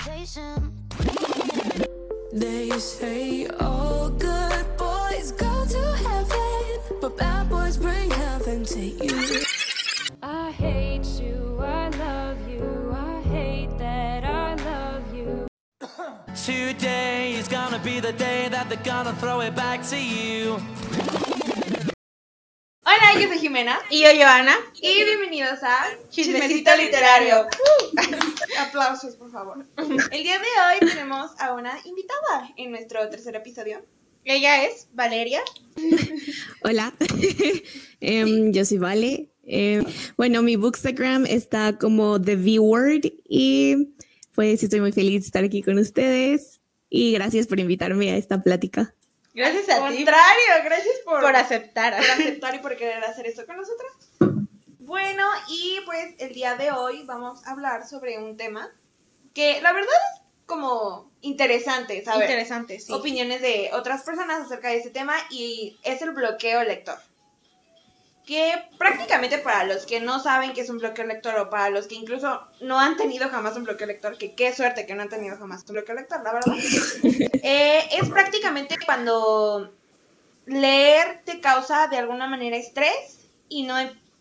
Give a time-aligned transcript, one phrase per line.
[0.00, 0.72] conversation.
[2.32, 9.42] They say all good boys go to heaven, but bad boys bring heaven to you.
[10.22, 15.46] I hate you, I love you, I hate that I love you.
[16.34, 20.58] Today is gonna be the day that they're gonna throw it back to you.
[23.50, 23.80] Jimena.
[23.90, 24.54] Y yo, Joana.
[24.80, 27.48] Y bienvenidos a Chismecito literario.
[28.60, 29.66] Aplausos, por favor.
[29.76, 33.84] El día de hoy tenemos a una invitada en nuestro tercer episodio.
[34.22, 35.40] Ella es Valeria.
[36.62, 36.94] Hola,
[38.00, 39.30] Em, yo soy Vale.
[39.42, 39.84] Em,
[40.16, 43.94] bueno, mi bookstagram está como The V Word y
[44.36, 48.44] pues estoy muy feliz de estar aquí con ustedes y gracias por invitarme a esta
[48.44, 48.94] plática.
[49.40, 51.96] Gracias Al a ti contrario, gracias por, por aceptar.
[51.96, 53.92] por aceptar y por querer hacer esto con nosotras.
[54.80, 58.70] Bueno, y pues el día de hoy vamos a hablar sobre un tema
[59.34, 62.22] que la verdad es como interesante, ¿sabes?
[62.22, 62.92] Interesante, sí.
[62.92, 66.98] opiniones de otras personas acerca de ese tema y es el bloqueo lector.
[68.30, 71.88] Que prácticamente para los que no saben qué es un bloqueo lector o para los
[71.88, 75.08] que incluso no han tenido jamás un bloqueo lector, que qué suerte que no han
[75.08, 76.54] tenido jamás un bloqueo lector, la verdad,
[77.42, 79.72] eh, es prácticamente cuando
[80.46, 83.74] leer te causa de alguna manera estrés y no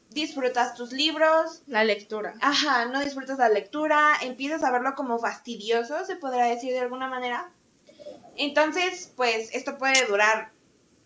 [0.09, 2.33] disfrutas tus libros, La lectura.
[2.41, 7.09] Ajá, no disfrutas la lectura, empiezas a verlo como fastidioso, se podrá decir de alguna
[7.09, 7.51] manera.
[8.35, 10.51] Entonces, pues esto puede durar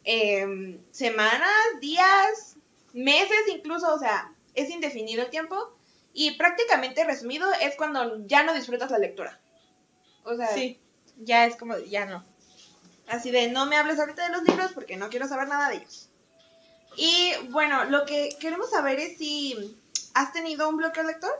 [0.05, 1.51] em, semanas,
[1.81, 2.52] días,
[2.93, 5.55] meses incluso, o sea, es indefinido el tiempo.
[6.13, 9.39] Y prácticamente resumido es cuando ya no disfrutas la lectura.
[10.23, 10.79] O sea, Sí.
[11.17, 12.23] Ya es como, ya no.
[13.07, 15.77] Así de, no me hables ahorita de los libros porque no quiero saber nada de
[15.77, 16.09] ellos.
[16.95, 19.75] Y bueno, lo que queremos saber es si
[20.13, 21.31] has tenido un bloqueo lector.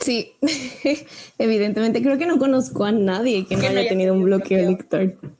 [0.00, 0.34] Sí,
[1.38, 5.06] evidentemente creo que no conozco a nadie que no haya tenido un bloqueo bloqueo.
[5.10, 5.30] lector.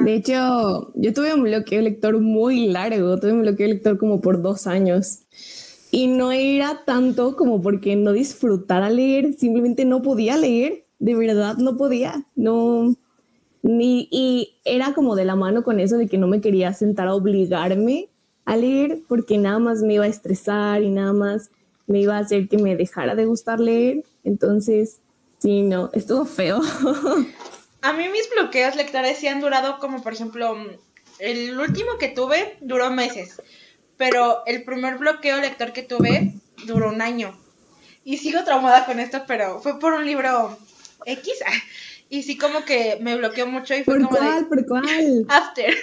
[0.00, 4.42] De hecho, yo tuve un bloqueo lector muy largo, tuve un bloqueo lector como por
[4.42, 5.20] dos años.
[5.90, 11.56] Y no era tanto como porque no disfrutara leer, simplemente no podía leer, de verdad
[11.56, 12.94] no podía, no,
[13.62, 17.08] ni, y era como de la mano con eso de que no me quería sentar
[17.08, 18.08] a obligarme
[18.44, 21.50] a leer porque nada más me iba a estresar y nada más
[21.86, 24.04] me iba a hacer que me dejara de gustar leer.
[24.22, 25.00] Entonces,
[25.38, 26.60] sí, no, estuvo feo.
[27.82, 30.68] A mí mis bloqueos lectores sí han durado como, por ejemplo, mm,
[31.18, 33.40] el último que tuve duró meses,
[33.96, 37.38] pero el primer bloqueo lector que tuve duró un año.
[38.04, 40.58] Y sigo traumada con esto, pero fue por un libro
[41.06, 41.34] X.
[42.12, 44.42] Y sí como que me bloqueó mucho y fue ¿Por como cuál?
[44.42, 45.26] de ¿Por cuál?
[45.28, 45.76] After.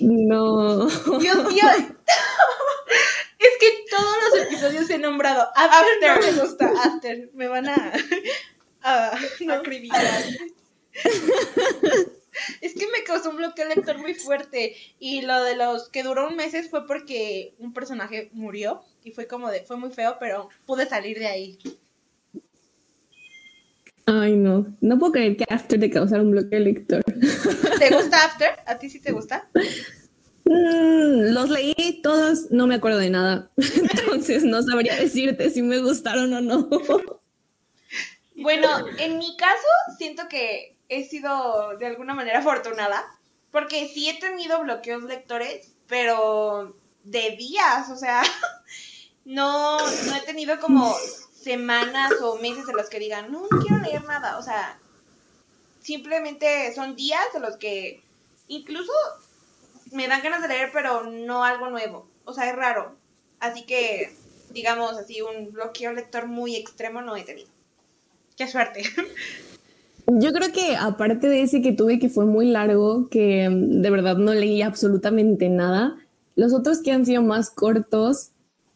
[0.00, 0.86] No.
[1.20, 1.62] Dios mío.
[3.38, 5.48] es que todos los episodios he nombrado.
[5.54, 6.34] After, After.
[6.34, 6.72] me gusta.
[6.82, 7.30] After.
[7.34, 7.92] Me van a...
[8.84, 9.54] a no.
[9.54, 10.24] Acribillar.
[12.60, 14.76] Es que me causó un bloqueo lector muy fuerte.
[14.98, 18.82] Y lo de los que duró un meses fue porque un personaje murió.
[19.02, 21.58] Y fue como de, fue muy feo, pero pude salir de ahí.
[24.06, 24.66] Ay, no.
[24.80, 27.02] No puedo creer que After te causara un bloqueo lector.
[27.78, 28.50] ¿Te gusta After?
[28.66, 29.48] ¿A ti sí te gusta?
[30.44, 33.50] Mm, los leí todos, no me acuerdo de nada.
[33.56, 36.68] Entonces no sabría decirte si me gustaron o no.
[38.34, 38.68] Bueno,
[38.98, 39.68] en mi caso,
[39.98, 43.04] siento que he sido de alguna manera afortunada,
[43.50, 46.74] porque sí he tenido bloqueos lectores, pero
[47.04, 48.22] de días, o sea,
[49.24, 50.94] no, no he tenido como
[51.32, 54.78] semanas o meses en los que digan, no, no quiero leer nada, o sea,
[55.80, 58.02] simplemente son días en los que
[58.48, 58.92] incluso
[59.92, 62.96] me dan ganas de leer, pero no algo nuevo, o sea, es raro,
[63.40, 64.16] así que,
[64.50, 67.53] digamos así, un bloqueo lector muy extremo no he tenido.
[68.36, 68.82] Qué suerte.
[70.06, 74.16] Yo creo que aparte de ese que tuve que fue muy largo, que de verdad
[74.16, 75.96] no leí absolutamente nada,
[76.36, 78.30] los otros que han sido más cortos,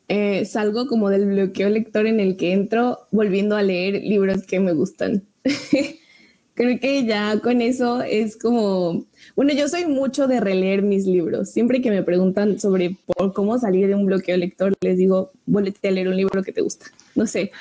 [0.08, 4.58] eh, salgo como del bloqueo lector en el que entro volviendo a leer libros que
[4.58, 5.24] me gustan.
[6.54, 9.04] Creo que ya con eso es como,
[9.36, 11.50] bueno, yo soy mucho de releer mis libros.
[11.50, 12.96] Siempre que me preguntan sobre
[13.34, 16.62] cómo salir de un bloqueo lector, les digo, vuélvete a leer un libro que te
[16.62, 16.86] gusta.
[17.14, 17.52] No sé.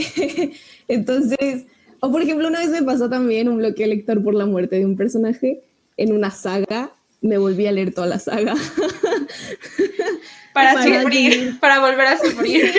[0.88, 1.66] Entonces,
[2.00, 4.86] o por ejemplo, una vez me pasó también un bloqueo lector por la muerte de
[4.86, 5.62] un personaje
[5.96, 6.92] en una saga.
[7.20, 8.54] Me volví a leer toda la saga.
[10.52, 11.60] Para, Para sufrir, seguir.
[11.60, 12.72] para volver a sufrir.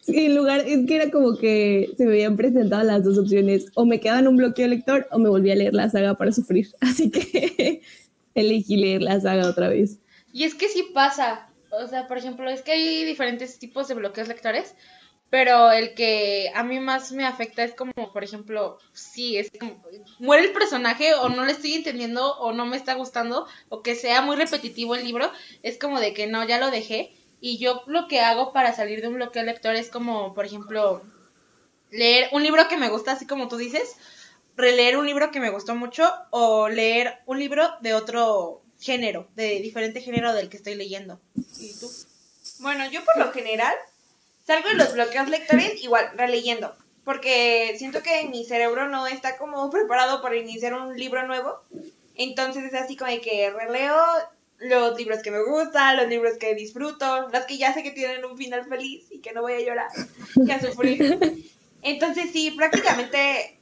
[0.00, 3.66] Sí, en lugar, es que era como que se me habían presentado las dos opciones,
[3.74, 6.32] o me quedaba en un bloqueo lector o me volví a leer la saga para
[6.32, 6.70] sufrir.
[6.80, 7.82] Así que
[8.34, 9.98] elegí leer la saga otra vez.
[10.32, 11.48] Y es que sí pasa.
[11.82, 14.74] O sea, por ejemplo, es que hay diferentes tipos de bloqueos lectores.
[15.30, 19.82] Pero el que a mí más me afecta es como, por ejemplo, sí, es como,
[20.20, 23.96] muere el personaje o no le estoy entendiendo o no me está gustando o que
[23.96, 25.28] sea muy repetitivo el libro,
[25.64, 27.16] es como de que no, ya lo dejé.
[27.40, 31.02] Y yo lo que hago para salir de un bloqueo lector es como, por ejemplo,
[31.90, 33.96] leer un libro que me gusta, así como tú dices,
[34.56, 39.60] releer un libro que me gustó mucho o leer un libro de otro género, de
[39.60, 41.18] diferente género del que estoy leyendo.
[41.58, 41.90] ¿Y tú?
[42.58, 43.74] Bueno, yo por lo general
[44.46, 46.76] salgo de los bloqueos lectores igual, releyendo.
[47.04, 51.60] Porque siento que mi cerebro no está como preparado para iniciar un libro nuevo.
[52.14, 53.96] Entonces es así como de que releo
[54.58, 58.24] los libros que me gustan, los libros que disfruto, los que ya sé que tienen
[58.24, 59.88] un final feliz y que no voy a llorar
[60.36, 61.18] y a sufrir.
[61.82, 63.58] Entonces sí, prácticamente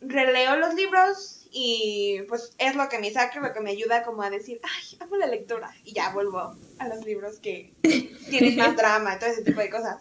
[0.00, 4.22] releo los libros y pues es lo que me saca, lo que me ayuda como
[4.22, 5.70] a decir, ay, amo la lectura.
[5.84, 7.72] Y ya vuelvo a los libros que
[8.30, 9.98] tienen más drama todo ese tipo de cosas.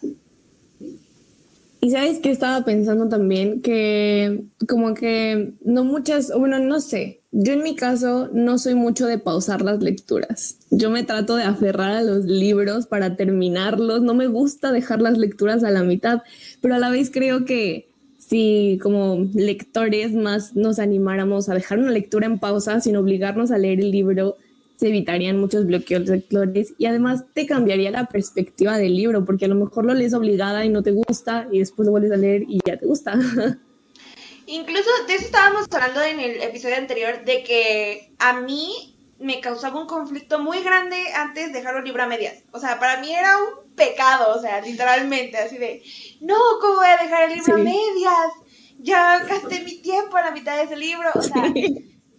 [1.84, 7.54] Y sabes que estaba pensando también que como que no muchas, bueno, no sé, yo
[7.54, 10.58] en mi caso no soy mucho de pausar las lecturas.
[10.70, 15.18] Yo me trato de aferrar a los libros para terminarlos, no me gusta dejar las
[15.18, 16.22] lecturas a la mitad,
[16.62, 17.91] pero a la vez creo que
[18.32, 23.58] si como lectores más nos animáramos a dejar una lectura en pausa sin obligarnos a
[23.58, 24.38] leer el libro,
[24.78, 29.48] se evitarían muchos bloqueos lectores y además te cambiaría la perspectiva del libro, porque a
[29.50, 32.44] lo mejor lo lees obligada y no te gusta y después lo vuelves a leer
[32.48, 33.16] y ya te gusta.
[34.46, 39.78] Incluso de eso estábamos hablando en el episodio anterior, de que a mí me causaba
[39.78, 42.44] un conflicto muy grande antes dejar un libro a medias.
[42.54, 45.84] O sea, para mí era un pecado, o sea, literalmente, así de,
[46.20, 48.32] no, ¿cómo voy a dejar el libro a medias?
[48.80, 51.54] Ya gasté mi tiempo en la mitad de ese libro, o sea,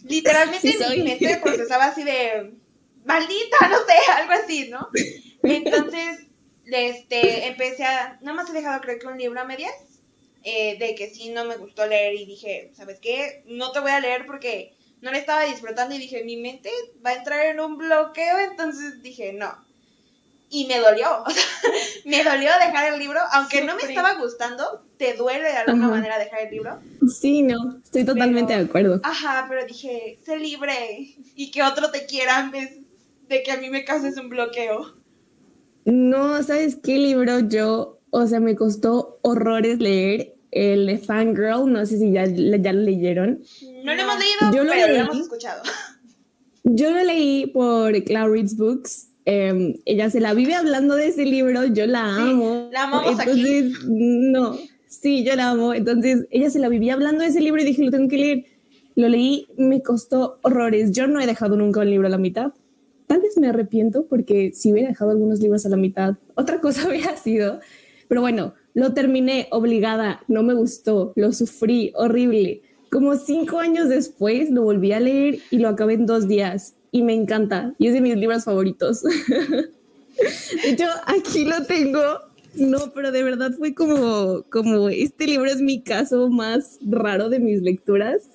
[0.03, 2.53] literalmente Sí, mi mente procesaba así de,
[3.05, 4.87] maldita, no sé, algo así, ¿no?
[5.43, 6.27] Entonces,
[6.65, 9.73] este, empecé a, nada más he dejado creo que un libro a medias,
[10.43, 13.43] eh, de que sí no me gustó leer y dije, ¿sabes qué?
[13.45, 16.69] No te voy a leer porque no le estaba disfrutando y dije, mi mente
[17.05, 19.53] va a entrar en un bloqueo, entonces dije, no.
[20.55, 21.43] Y me dolió, o sea,
[22.05, 25.95] me dolió dejar el libro, aunque no me estaba gustando, te duele de alguna Ajá.
[25.95, 26.79] manera dejar el libro.
[27.11, 29.01] Sí, no, estoy totalmente Pero- de acuerdo.
[29.03, 32.69] Ajá, pero dije, sé libre y que otro te quiera en vez
[33.27, 34.93] de que a mí me causes un bloqueo.
[35.85, 40.35] No, ¿sabes qué libro yo, o sea, me costó horrores leer?
[40.51, 43.41] El de Fangirl, no sé si ya, ya lo leyeron.
[43.83, 44.97] No, lo hemos leído, Yo lo pero leí.
[44.97, 45.63] lo hemos escuchado.
[46.63, 47.91] Yo lo leí por
[48.29, 49.07] Reads Books.
[49.25, 52.69] Eh, ella se la vive hablando de ese libro, yo la amo.
[52.71, 53.45] la amamos aquí.
[53.47, 55.73] Entonces, no, sí, yo la amo.
[55.73, 58.45] Entonces, ella se la vivía hablando de ese libro y dije, lo tengo que leer.
[58.95, 60.91] Lo leí, me costó horrores.
[60.91, 62.53] Yo no he dejado nunca un libro a la mitad.
[63.07, 66.87] Tal vez me arrepiento porque si hubiera dejado algunos libros a la mitad, otra cosa
[66.89, 67.59] hubiera sido.
[68.07, 72.61] Pero bueno, lo terminé obligada, no me gustó, lo sufrí horrible.
[72.91, 77.01] Como cinco años después lo volví a leer y lo acabé en dos días y
[77.01, 79.03] me encanta y es de mis libros favoritos.
[80.63, 81.99] De hecho, aquí lo tengo.
[82.53, 87.39] No, pero de verdad fue como, como este libro es mi caso más raro de
[87.39, 88.29] mis lecturas.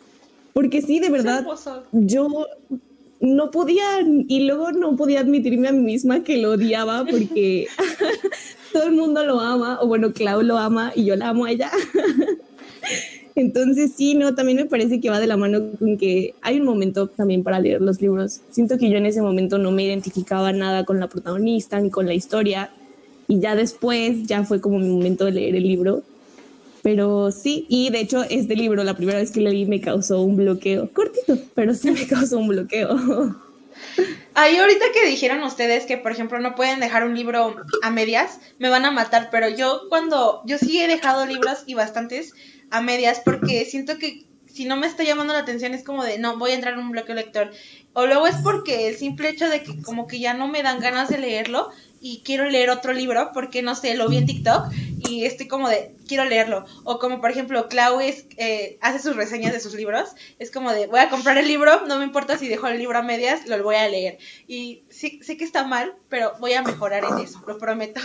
[0.52, 1.46] Porque sí, de verdad,
[1.92, 2.48] yo
[3.20, 7.68] no podía y luego no podía admitirme a mí misma que lo odiaba porque
[8.72, 11.52] todo el mundo lo ama, o bueno, Clau lo ama y yo la amo a
[11.52, 11.70] ella.
[13.38, 16.66] Entonces sí, no, también me parece que va de la mano con que hay un
[16.66, 18.40] momento también para leer los libros.
[18.50, 22.06] Siento que yo en ese momento no me identificaba nada con la protagonista ni con
[22.06, 22.72] la historia
[23.28, 26.02] y ya después ya fue como mi momento de leer el libro.
[26.82, 30.20] Pero sí, y de hecho este libro, la primera vez que lo leí me causó
[30.20, 33.36] un bloqueo, cortito, pero sí me causó un bloqueo.
[34.34, 38.40] Ahí ahorita que dijeron ustedes que, por ejemplo, no pueden dejar un libro a medias,
[38.58, 42.34] me van a matar, pero yo cuando, yo sí he dejado libros y bastantes
[42.70, 46.18] a medias porque siento que si no me está llamando la atención es como de,
[46.18, 47.50] no, voy a entrar en un bloqueo lector.
[47.92, 50.80] O luego es porque el simple hecho de que como que ya no me dan
[50.80, 51.70] ganas de leerlo
[52.00, 54.72] y quiero leer otro libro porque, no sé, lo vi en TikTok
[55.08, 56.64] y estoy como de, quiero leerlo.
[56.84, 60.86] O como, por ejemplo, Clau eh, hace sus reseñas de sus libros, es como de,
[60.86, 63.62] voy a comprar el libro, no me importa si dejo el libro a medias, lo
[63.62, 64.18] voy a leer.
[64.46, 68.00] Y sí, sé que está mal, pero voy a mejorar en eso, lo prometo.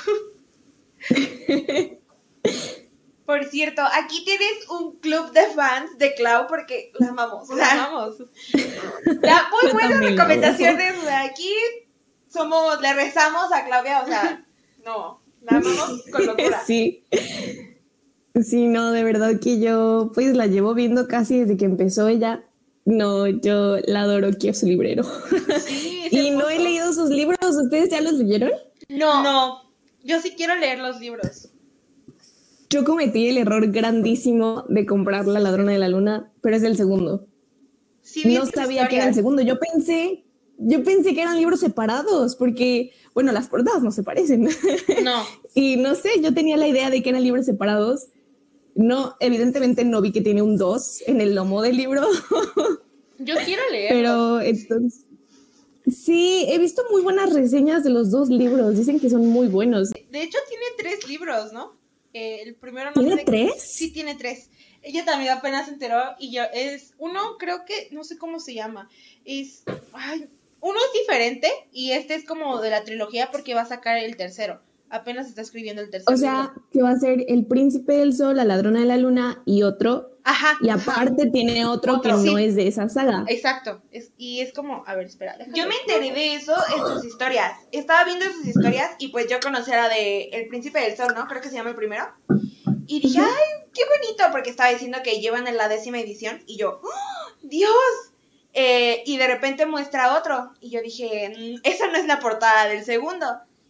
[3.26, 7.50] Por cierto, aquí tienes un club de fans de Clau porque la amamos.
[7.52, 8.18] O sea, Vamos.
[9.22, 10.94] da muy Yo buenas la recomendaciones.
[11.26, 11.50] aquí
[12.28, 14.46] somos, le rezamos a Claudia, o sea,
[14.84, 16.62] no, la amamos con locura.
[16.66, 17.06] Sí.
[18.42, 22.44] Sí, no, de verdad que yo pues la llevo viendo casi desde que empezó ella.
[22.86, 25.04] No, yo la adoro, quiero su librero.
[25.66, 28.52] Sí, y no he leído sus libros, ¿ustedes ya los leyeron?
[28.90, 29.72] No, No,
[30.04, 31.50] yo sí quiero leer los libros.
[32.74, 36.76] Yo cometí el error grandísimo de comprar La Ladrona de la Luna, pero es el
[36.76, 37.28] segundo.
[38.02, 39.44] Sí, no sabía que era el segundo.
[39.44, 40.24] Yo pensé,
[40.58, 44.50] yo pensé que eran libros separados, porque, bueno, las portadas no se parecen.
[45.04, 45.24] No.
[45.54, 48.08] y no sé, yo tenía la idea de que eran libros separados.
[48.74, 52.02] No, evidentemente no vi que tiene un 2 en el lomo del libro,
[53.20, 53.94] Yo quiero leer.
[53.94, 55.06] pero entonces...
[55.86, 58.76] Sí, he visto muy buenas reseñas de los dos libros.
[58.78, 59.92] Dicen que son muy buenos.
[59.92, 61.83] De hecho, tiene tres libros, ¿no?
[62.14, 63.64] Eh, el primero no ¿Tiene sé tres?
[63.64, 64.50] Sí, tiene tres.
[64.82, 68.54] Ella también apenas se enteró y yo es uno creo que no sé cómo se
[68.54, 68.90] llama.
[69.26, 70.30] Es ay,
[70.62, 74.16] uno es diferente y este es como de la trilogía porque va a sacar el
[74.16, 74.62] tercero.
[74.94, 76.14] Apenas está escribiendo el tercero.
[76.14, 79.42] O sea, que va a ser El Príncipe del Sol, La Ladrona de la Luna
[79.44, 80.12] y otro.
[80.24, 80.56] ajá.
[80.62, 80.92] Y ajá.
[80.92, 83.26] aparte tiene otro, Otro, que no es de esa saga.
[83.28, 83.82] Exacto.
[83.92, 85.36] Es, y es como, a ver, espera.
[85.54, 87.54] Yo me enteré de eso en sus historias.
[87.72, 91.14] Estaba viendo sus historias y pues yo conocí a la de El Príncipe del Sol,
[91.16, 91.26] ¿no?
[91.28, 92.06] Creo que se llama el primero.
[92.86, 96.58] Y dije, ay, qué bonito, porque estaba diciendo que llevan en la décima edición y
[96.58, 97.72] yo, ¡Oh, Dios.
[98.54, 102.68] Eh, y de repente muestra otro y yo dije, "Mm, esa no es la portada
[102.68, 103.26] del segundo.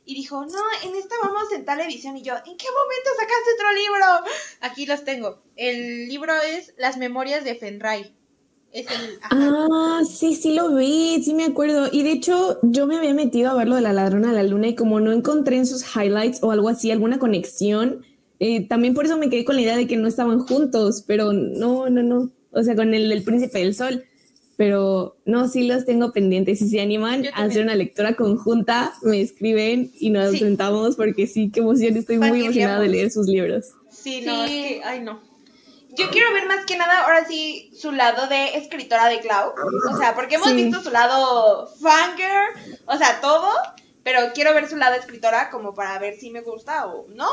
[0.06, 2.18] Y dijo, no, en esta vamos en tal edición.
[2.18, 4.32] Y yo, ¿en qué momento sacaste otro libro?
[4.62, 5.42] Aquí los tengo.
[5.56, 8.14] El libro es Las Memorias de Fenray.
[8.74, 9.20] Es el...
[9.30, 11.88] Ah, sí, sí lo vi, sí me acuerdo.
[11.92, 14.44] Y de hecho, yo me había metido a ver lo de la ladrona de la
[14.44, 18.04] luna y como no encontré en sus highlights o algo así, alguna conexión,
[18.40, 21.32] eh, también por eso me quedé con la idea de que no estaban juntos, pero
[21.32, 22.32] no, no, no.
[22.52, 24.04] O sea, con el del príncipe del sol.
[24.56, 26.60] Pero no, sí los tengo pendientes.
[26.60, 30.40] Si se animan a hacer una lectura conjunta, me escriben y nos Sí.
[30.40, 33.66] sentamos porque sí, qué emoción, estoy muy emocionada de leer sus libros.
[33.90, 34.64] Sí, no, Sí.
[34.64, 35.20] es que, ay, no.
[35.96, 39.54] Yo quiero ver más que nada, ahora sí, su lado de escritora de Clau.
[39.92, 40.56] O sea, porque hemos Sí.
[40.56, 42.50] visto su lado fanger,
[42.88, 43.48] o sea, todo,
[44.04, 47.28] pero quiero ver su lado escritora como para ver si me gusta o no.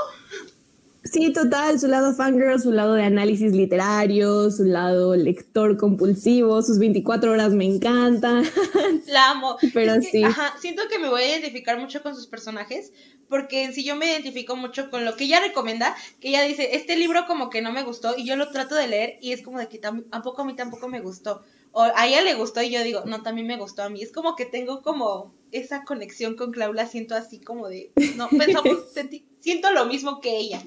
[1.03, 6.79] Sí, total, su lado fangirl, su lado de análisis literario, su lado lector compulsivo, sus
[6.79, 8.45] 24 horas me encantan.
[9.07, 9.57] La amo.
[9.73, 10.23] Pero Es que, sí.
[10.23, 12.93] Ajá, siento que me voy a identificar mucho con sus personajes,
[13.29, 16.77] porque en sí yo me identifico mucho con lo que ella recomienda, que ella dice,
[16.77, 19.43] este libro como que no me gustó, y yo lo trato de leer, y es
[19.43, 21.43] como de que tam- tampoco a mí tampoco me gustó.
[21.73, 24.03] O a ella le gustó, y yo digo, no, también me gustó a mí.
[24.03, 28.77] Es como que tengo como esa conexión con Claula, siento así como de, no, pensamos,
[28.95, 30.63] senti- siento lo mismo que ella.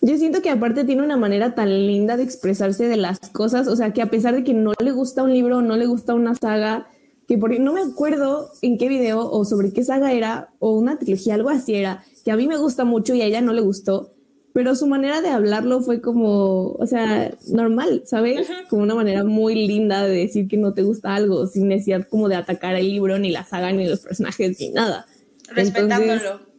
[0.00, 3.76] Yo siento que aparte tiene una manera tan linda de expresarse de las cosas, o
[3.76, 6.34] sea, que a pesar de que no le gusta un libro, no le gusta una
[6.34, 6.88] saga,
[7.28, 10.98] que por no me acuerdo en qué video o sobre qué saga era, o una
[10.98, 13.60] trilogía, algo así era, que a mí me gusta mucho y a ella no le
[13.60, 14.10] gustó,
[14.52, 18.48] pero su manera de hablarlo fue como, o sea, normal, ¿sabes?
[18.68, 22.28] Como una manera muy linda de decir que no te gusta algo, sin necesidad como
[22.28, 25.06] de atacar el libro, ni la saga, ni los personajes, ni nada.
[25.48, 26.51] Respetándolo.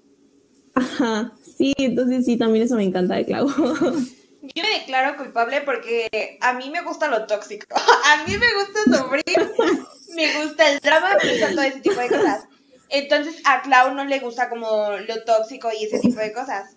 [0.76, 3.48] Ajá, sí, entonces sí, también eso me encanta de Clau.
[4.56, 7.66] Yo me declaro culpable porque a mí me gusta lo tóxico.
[7.76, 9.52] A mí me gusta sufrir,
[10.16, 12.44] me gusta el drama, me gusta todo ese tipo de cosas.
[12.90, 16.76] Entonces a Clau no le gusta como lo tóxico y ese tipo de cosas.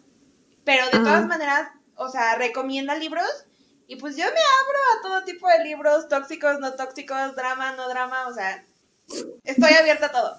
[0.65, 1.03] Pero de Ajá.
[1.03, 3.29] todas maneras, o sea, recomienda libros
[3.89, 7.89] y pues yo me abro a todo tipo de libros, tóxicos, no tóxicos, drama, no
[7.89, 8.65] drama, o sea,
[9.45, 10.39] estoy abierta a todo.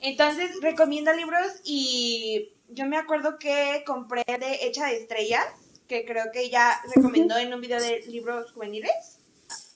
[0.00, 5.46] Entonces recomienda libros y yo me acuerdo que compré de Hecha de Estrellas,
[5.88, 9.18] que creo que ella recomendó en un video de libros juveniles.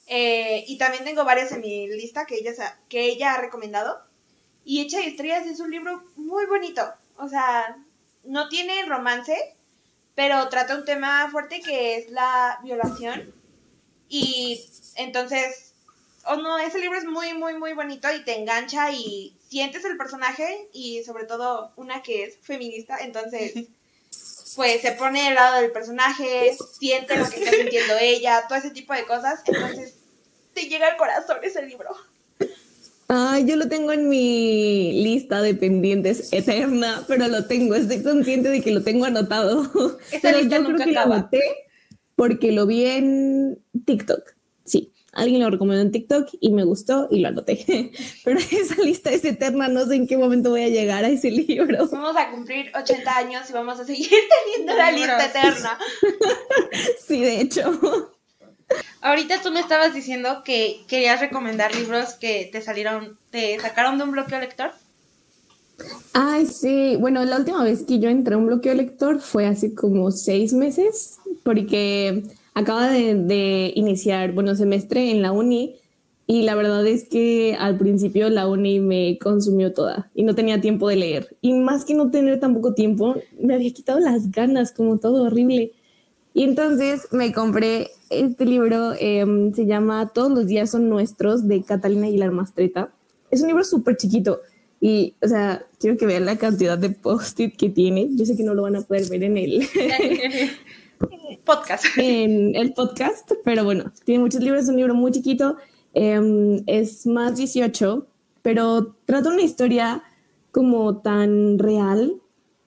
[0.06, 4.02] Eh, y también tengo varios en mi lista que ella, que ella ha recomendado.
[4.64, 6.82] Y Hecha de Estrellas es un libro muy bonito.
[7.16, 7.76] O sea,
[8.24, 9.56] no tiene romance,
[10.14, 13.32] pero trata un tema fuerte que es la violación.
[14.08, 14.60] Y
[14.96, 15.72] entonces,
[16.26, 19.98] oh no, ese libro es muy, muy, muy bonito y te engancha y sientes el
[19.98, 23.52] personaje y sobre todo una que es feminista, entonces
[24.56, 28.70] pues se pone al lado del personaje, siente lo que está sintiendo ella, todo ese
[28.70, 29.98] tipo de cosas, entonces
[30.54, 31.90] te llega al corazón ese libro.
[33.08, 38.48] Ay, yo lo tengo en mi lista de pendientes eterna, pero lo tengo, estoy consciente
[38.48, 39.70] de que lo tengo anotado.
[40.10, 41.16] Esa pero lista yo nunca creo que lo acaba.
[41.16, 41.42] anoté
[42.16, 44.34] porque lo vi en TikTok.
[44.64, 47.92] Sí, alguien lo recomendó en TikTok y me gustó y lo anoté.
[48.24, 51.30] Pero esa lista es eterna, no sé en qué momento voy a llegar a ese
[51.30, 51.86] libro.
[51.88, 54.08] Vamos a cumplir 80 años y vamos a seguir
[54.44, 55.78] teniendo la lista eterna.
[57.06, 58.10] Sí, de hecho.
[59.02, 64.04] Ahorita tú me estabas diciendo que querías recomendar libros que te salieron, te sacaron de
[64.04, 64.70] un bloqueo lector.
[66.14, 66.96] Ay, sí.
[66.98, 70.52] Bueno, la última vez que yo entré a un bloqueo lector fue hace como seis
[70.52, 72.22] meses, porque
[72.54, 75.76] acaba de, de iniciar, bueno, semestre en la uni
[76.26, 80.60] Y la verdad es que al principio la uni me consumió toda y no tenía
[80.60, 81.36] tiempo de leer.
[81.42, 85.72] Y más que no tener tampoco tiempo, me había quitado las ganas, como todo horrible.
[86.34, 91.62] Y entonces me compré este libro, em, se llama Todos los días son nuestros, de
[91.62, 92.90] Catalina Aguilar Mastreta.
[93.30, 94.40] Es un libro súper chiquito
[94.80, 98.08] y, o sea, quiero que vean la cantidad de post-it que tiene.
[98.16, 99.62] Yo sé que no lo van a poder ver en el
[101.44, 101.84] podcast.
[101.96, 105.56] En el podcast, pero bueno, tiene muchos libros, es un libro muy chiquito,
[105.94, 108.06] em, es más 18,
[108.42, 110.02] pero trata una historia
[110.50, 112.14] como tan real,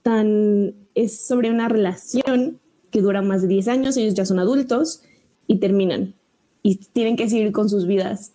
[0.01, 2.60] tan es sobre una relación
[2.91, 5.01] que dura más de 10 años, ellos ya son adultos
[5.48, 6.13] y terminan
[6.63, 8.31] y tienen que seguir con sus vidas.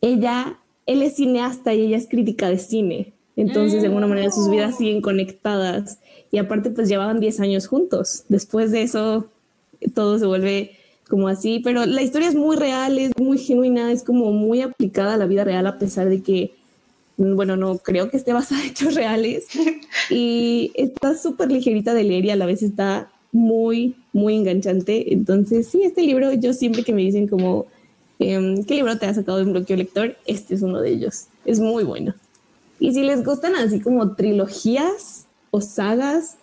[0.00, 4.50] Ella, él es cineasta y ella es crítica de cine, entonces de alguna manera sus
[4.50, 8.24] vidas siguen conectadas y aparte pues llevaban 10 años juntos.
[8.28, 9.30] Después de eso
[9.94, 10.76] todo se vuelve
[11.08, 15.14] como así, pero la historia es muy real, es muy genuina, es como muy aplicada
[15.14, 16.54] a la vida real a pesar de que,
[17.16, 19.46] bueno, no creo que esté basada en hechos reales
[20.10, 25.12] y está súper ligerita de leer y a la vez está muy, muy enganchante.
[25.12, 27.66] Entonces, sí, este libro, yo siempre que me dicen como,
[28.18, 30.16] em, ¿qué libro te ha sacado de un bloqueo lector?
[30.26, 31.26] Este es uno de ellos.
[31.44, 32.14] Es muy bueno.
[32.80, 36.35] Y si les gustan así como trilogías o sagas,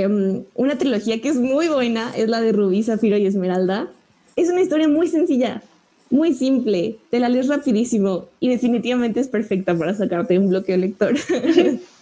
[0.00, 3.88] em, una trilogía que es muy buena es la de Rubí, Zafiro y Esmeralda.
[4.36, 5.62] Es una historia muy sencilla,
[6.10, 11.14] muy simple, te la lees rapidísimo y definitivamente es perfecta para sacarte un bloqueo lector.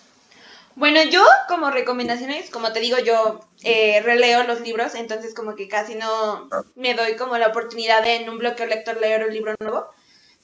[0.77, 5.69] Bueno, yo como recomendaciones, como te digo, yo eh, releo los libros, entonces como que
[5.69, 9.55] casi no me doy como la oportunidad de en un bloqueo lector leer un libro
[9.61, 9.85] nuevo.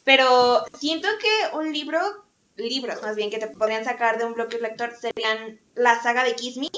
[0.05, 2.01] Pero siento que un libro,
[2.57, 6.35] libros más bien que te podrían sacar de un bloqueo lector serían la saga de
[6.35, 6.69] Kiss Me.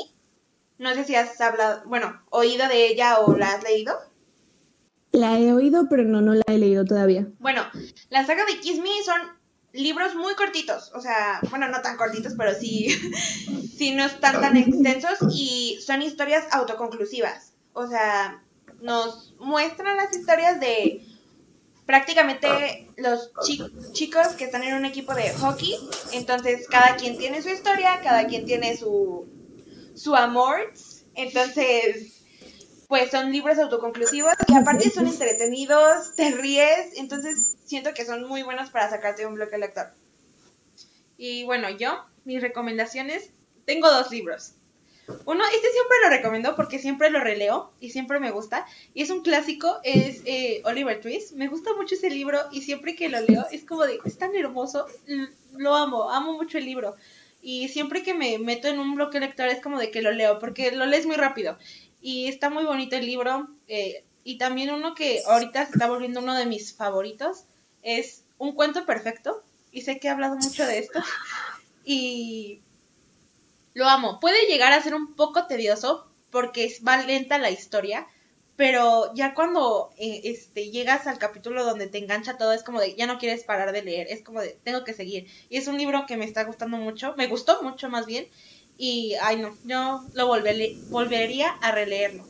[0.79, 3.95] No sé si has hablado, bueno, oído de ella o la has leído.
[5.11, 7.27] La he oído, pero no, no la he leído todavía.
[7.41, 7.63] Bueno,
[8.11, 9.39] la saga de Kiss Me son
[9.73, 12.89] libros muy cortitos, o sea, bueno, no tan cortitos, pero sí,
[13.77, 17.53] sí no están tan extensos y son historias autoconclusivas.
[17.73, 18.43] O sea,
[18.81, 21.05] nos muestran las historias de
[21.87, 23.33] prácticamente los
[23.93, 25.75] chicos que están en un equipo de hockey.
[26.13, 29.27] Entonces, cada quien tiene su historia, cada quien tiene su,
[29.99, 30.73] su amor.
[31.15, 32.23] Entonces,
[32.89, 38.43] pues son libros autoconclusivos y aparte son entretenidos, te ríes, entonces siento que son muy
[38.43, 39.89] buenos para sacarte un bloque lector.
[41.19, 43.31] Y bueno, yo, mis recomendaciones,
[43.67, 44.55] tengo dos libros.
[45.25, 48.67] Uno, este siempre lo recomiendo porque siempre lo releo y siempre me gusta.
[48.95, 51.33] Y es un clásico, es eh, Oliver Twist.
[51.33, 54.35] Me gusta mucho ese libro y siempre que lo leo es como de, es tan
[54.35, 54.87] hermoso,
[55.57, 56.95] lo amo, amo mucho el libro.
[57.41, 60.39] Y siempre que me meto en un bloque lector es como de que lo leo
[60.39, 61.59] porque lo lees muy rápido.
[62.01, 63.49] Y está muy bonito el libro.
[63.69, 67.45] Eh, y también uno que ahorita se está volviendo uno de mis favoritos
[67.83, 69.43] es Un cuento perfecto.
[69.73, 71.01] Y sé que he hablado mucho de esto.
[71.85, 72.61] Y
[73.75, 74.21] lo amo.
[74.21, 78.07] Puede llegar a ser un poco tedioso porque va lenta la historia.
[78.59, 82.97] Pero ya cuando eh, este, llegas al capítulo donde te engancha todo, es como de
[82.97, 85.29] ya no quieres parar de leer, es como de tengo que seguir.
[85.49, 88.27] Y es un libro que me está gustando mucho, me gustó mucho más bien,
[88.77, 92.25] y, ay no, yo lo volvería a releerlo.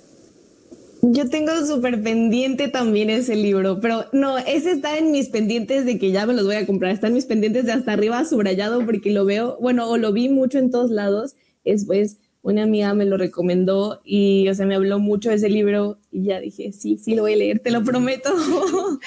[1.01, 5.99] Yo tengo súper pendiente también ese libro, pero no, ese está en mis pendientes de
[5.99, 6.93] que ya me los voy a comprar.
[6.93, 10.29] Está en mis pendientes de hasta arriba subrayado porque lo veo, bueno, o lo vi
[10.29, 11.37] mucho en todos lados.
[11.65, 15.99] Después una amiga me lo recomendó y, o sea, me habló mucho de ese libro
[16.11, 18.35] y ya dije, sí, sí lo voy a leer, te lo prometo.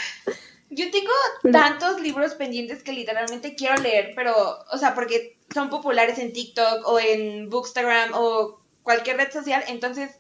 [0.70, 1.12] Yo tengo
[1.52, 4.34] tantos libros pendientes que literalmente quiero leer, pero,
[4.72, 10.12] o sea, porque son populares en TikTok o en Bookstagram o cualquier red social, entonces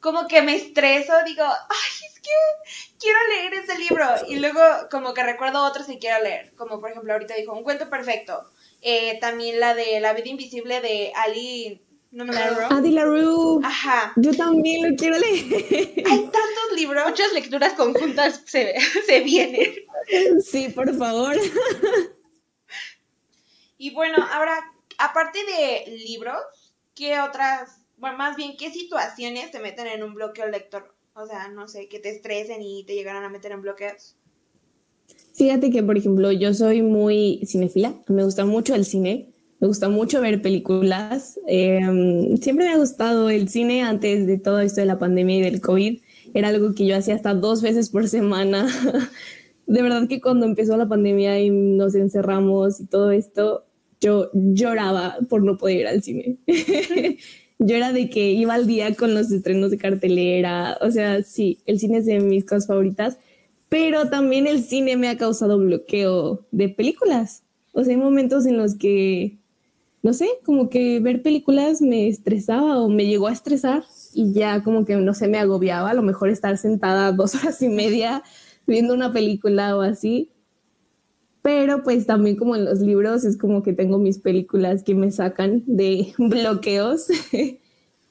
[0.00, 2.30] como que me estreso, digo, ay, es que
[3.00, 4.06] quiero leer ese libro.
[4.28, 7.64] Y luego como que recuerdo otros que quiero leer, como por ejemplo ahorita dijo, Un
[7.64, 8.50] cuento perfecto.
[8.82, 11.82] Eh, también la de La vida invisible de Ali...
[12.10, 12.74] No me acuerdo.
[12.74, 13.60] Adi LaRue.
[13.62, 14.12] Ajá.
[14.16, 15.92] Yo también lo quiero leer.
[16.06, 17.04] Hay tantos libros.
[17.06, 18.74] Muchas lecturas conjuntas se,
[19.06, 19.74] se vienen.
[20.42, 21.36] Sí, por favor.
[23.78, 24.58] Y bueno, ahora,
[24.98, 26.40] aparte de libros,
[26.94, 30.94] ¿qué otras, bueno, más bien, qué situaciones te meten en un bloqueo lector?
[31.14, 34.16] O sea, no sé, que te estresen y te llegaran a meter en bloqueos.
[35.34, 39.28] Fíjate que, por ejemplo, yo soy muy cinefila, me gusta mucho el cine,
[39.60, 41.38] me gusta mucho ver películas.
[41.46, 45.40] Em, siempre me ha gustado el cine antes de todo esto de la pandemia y
[45.40, 46.00] del COVID.
[46.34, 48.66] Era algo que yo hacía hasta dos veces por semana.
[49.66, 53.64] de verdad que cuando empezó la pandemia y nos encerramos y todo esto,
[54.00, 56.36] yo lloraba por no poder ir al cine.
[57.58, 61.58] yo era de que iba al día con los estrenos de cartelera, o sea, sí,
[61.66, 63.18] el cine es de mis cosas favoritas,
[63.68, 67.42] pero también el cine me ha causado bloqueo de películas.
[67.72, 69.38] O sea, hay momentos en los que,
[70.06, 73.82] no sé, como que ver películas me estresaba o me llegó a estresar
[74.14, 75.90] y ya como que, no sé, me agobiaba.
[75.90, 78.22] A lo mejor estar sentada dos horas y media
[78.68, 80.30] viendo una película o así.
[81.42, 85.10] Pero pues también como en los libros es como que tengo mis películas que me
[85.10, 87.08] sacan de bloqueos.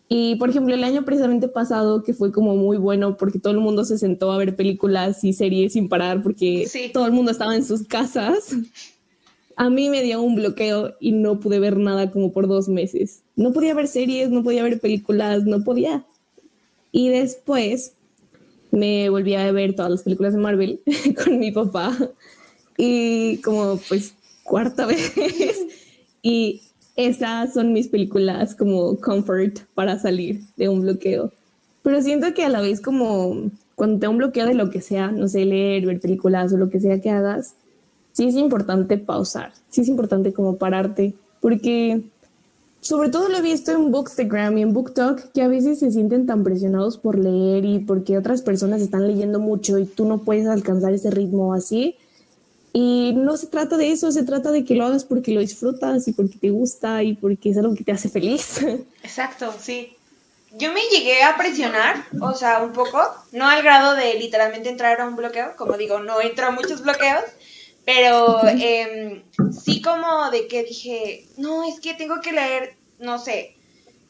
[0.07, 3.59] Y por ejemplo, el año precisamente pasado, que fue como muy bueno porque todo el
[3.59, 7.55] mundo se sentó a ver películas y series sin parar porque todo el mundo estaba
[7.55, 8.55] en sus casas,
[9.55, 13.21] a mí me dio un bloqueo y no pude ver nada como por dos meses.
[13.35, 16.05] No podía ver series, no podía ver películas, no podía.
[16.91, 17.93] Y después
[18.71, 20.81] me volví a ver todas las películas de Marvel
[21.23, 21.97] con mi papá
[22.77, 25.13] y como pues cuarta vez.
[26.21, 26.61] y
[26.95, 31.31] esas son mis películas como comfort para salir de un bloqueo.
[31.81, 35.11] Pero siento que a la vez como cuando tengo un bloqueo de lo que sea,
[35.11, 37.55] no sé, leer, ver películas o lo que sea que hagas,
[38.15, 42.01] sí es importante pausar, sí es importante como pararte, porque
[42.81, 46.25] sobre todo lo he visto en Bookstagram y en BookTok, que a veces se sienten
[46.25, 50.47] tan presionados por leer y porque otras personas están leyendo mucho y tú no puedes
[50.47, 51.97] alcanzar ese ritmo así,
[52.77, 56.09] y no se trata de eso, se trata de que lo hagas porque lo disfrutas
[56.09, 58.61] y porque te gusta y porque es algo que te hace feliz.
[59.03, 59.95] Exacto, sí.
[60.57, 63.01] Yo me llegué a presionar, o sea, un poco,
[63.31, 66.81] no al grado de literalmente entrar a un bloqueo, como digo, no entro a muchos
[66.81, 67.23] bloqueos,
[67.85, 69.23] pero eh,
[69.63, 73.55] sí como de que dije, no, es que tengo que leer, no sé,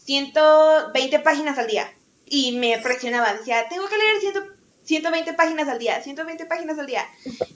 [0.05, 1.91] 120 páginas al día.
[2.25, 4.43] Y me presionaba, decía, tengo que leer 100,
[4.83, 7.05] 120 páginas al día, 120 páginas al día.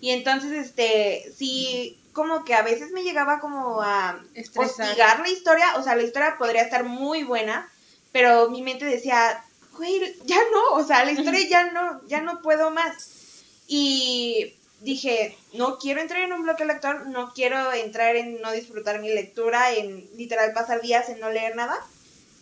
[0.02, 4.22] Y entonces, este, sí, como que a veces me llegaba como a
[4.56, 7.68] hostigar la historia, o sea, la historia podría estar muy buena,
[8.12, 9.44] pero mi mente decía,
[9.78, 13.44] güey, ya no, o sea, la historia ya no, ya no puedo más.
[13.68, 19.02] Y dije, no quiero entrar en un bloque lector, no quiero entrar en no disfrutar
[19.02, 21.78] mi lectura, en literal pasar días en no leer nada.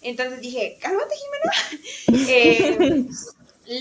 [0.02, 2.30] Entonces dije, cálmate, Jimena.
[2.30, 3.06] eh,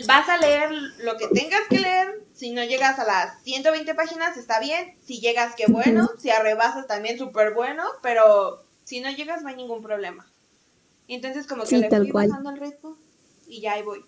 [0.07, 2.23] vas a leer lo que tengas que leer.
[2.35, 4.95] Si no llegas a las 120 páginas, está bien.
[5.07, 6.11] Si llegas, qué bueno.
[6.21, 7.85] Si arrebasas, también súper bueno.
[8.03, 10.27] Pero si no llegas, no hay ningún problema.
[11.09, 12.97] Entonces, como que le fui bajando el ritmo
[13.47, 14.05] y ya ahí voy.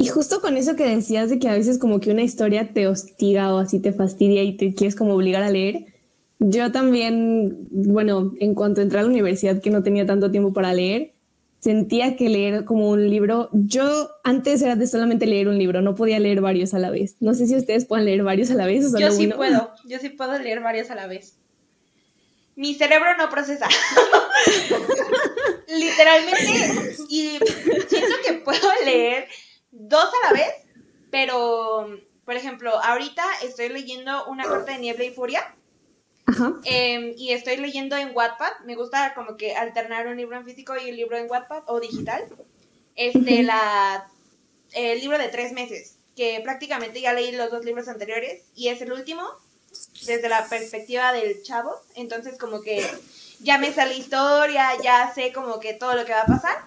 [0.00, 2.88] Y justo con eso que decías de que a veces como que una historia te
[2.88, 5.84] hostiga o así te fastidia y te quieres como obligar a leer.
[6.38, 10.72] Yo también, bueno, en cuanto entré a la universidad que no tenía tanto tiempo para
[10.72, 11.12] leer,
[11.58, 15.94] sentía que leer como un libro, yo antes era de solamente leer un libro, no
[15.94, 17.16] podía leer varios a la vez.
[17.20, 19.70] No sé si ustedes pueden leer varios a la vez o solo Yo sí puedo,
[19.84, 21.36] yo sí puedo leer varios a la vez.
[22.56, 23.68] Mi cerebro no procesa.
[25.68, 27.38] Literalmente, y
[27.86, 29.28] siento que puedo leer
[29.70, 30.54] dos a la vez,
[31.10, 31.88] pero,
[32.24, 35.54] por ejemplo, ahorita estoy leyendo Una corte de niebla y furia
[36.64, 38.60] Em, y estoy leyendo en Wattpad.
[38.64, 41.80] Me gusta como que alternar un libro en físico y un libro en Wattpad o
[41.80, 42.24] digital.
[42.96, 44.08] Este, la,
[44.72, 48.80] el libro de tres meses, que prácticamente ya leí los dos libros anteriores y es
[48.82, 49.24] el último
[50.06, 51.74] desde la perspectiva del chavo.
[51.94, 52.86] Entonces como que
[53.40, 56.64] ya me sale historia, ya sé como que todo lo que va a pasar.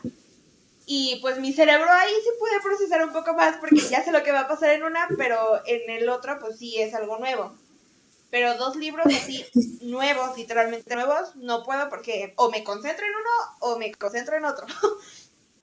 [0.85, 4.23] Y pues mi cerebro ahí sí puede procesar un poco más porque ya sé lo
[4.23, 7.53] que va a pasar en una, pero en el otro pues sí es algo nuevo
[8.33, 9.45] pero dos libros así
[9.83, 14.45] nuevos, literalmente nuevos, no puedo porque o me concentro en uno o me concentro en
[14.45, 14.65] otro.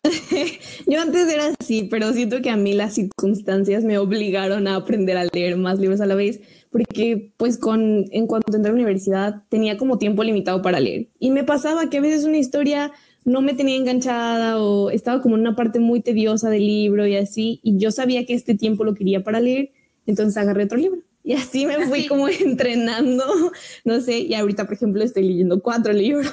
[0.87, 5.17] Yo antes era así, pero siento que a mí las circunstancias me obligaron a aprender
[5.17, 8.81] a leer más libros a la vez, porque pues con en cuanto entré a la
[8.81, 12.93] universidad tenía como tiempo limitado para leer y me pasaba que a veces una historia
[13.25, 17.17] no me tenía enganchada o estaba como en una parte muy tediosa del libro y
[17.17, 19.71] así, y yo sabía que este tiempo lo quería para leer,
[20.07, 21.01] entonces agarré otro libro.
[21.23, 23.53] Y así me fui como entrenando,
[23.85, 26.33] no sé, y ahorita, por ejemplo, estoy leyendo cuatro libros.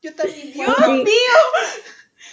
[0.00, 1.04] Yo también, Dios mío.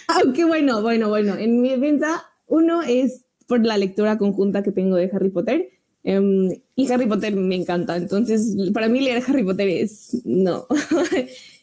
[0.06, 4.94] Aunque bueno, bueno, bueno, en mi defensa, uno es por la lectura conjunta que tengo
[4.94, 5.70] de Harry Potter.
[6.04, 10.68] Em, y Harry Potter me encanta, entonces para mí leer Harry Potter es, no,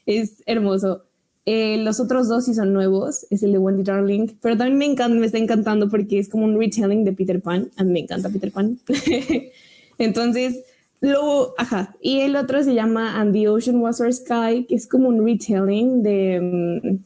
[0.06, 1.09] es hermoso.
[1.52, 4.86] Eh, los otros dos sí son nuevos, es el de Wendy Darling, pero también me
[4.86, 7.72] encanta, me está encantando porque es como un retelling de Peter Pan.
[7.76, 8.78] A mí me encanta Peter Pan.
[9.98, 10.64] Entonces,
[11.02, 11.96] luego, ajá.
[12.02, 15.26] Y el otro se llama And the Ocean Was Our Sky, que es como un
[15.26, 16.40] retelling de.
[16.40, 17.04] Mm,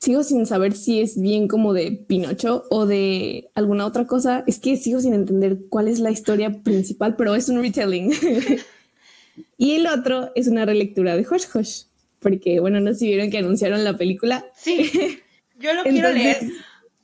[0.00, 4.42] sigo sin saber si es bien como de Pinocho o de alguna otra cosa.
[4.48, 8.10] Es que sigo sin entender cuál es la historia principal, pero es un retelling.
[9.58, 11.82] y el otro es una relectura de Hush Hush,
[12.20, 14.44] porque, bueno, no sé si vieron que anunciaron la película.
[14.56, 14.90] Sí,
[15.58, 16.38] yo lo quiero leer.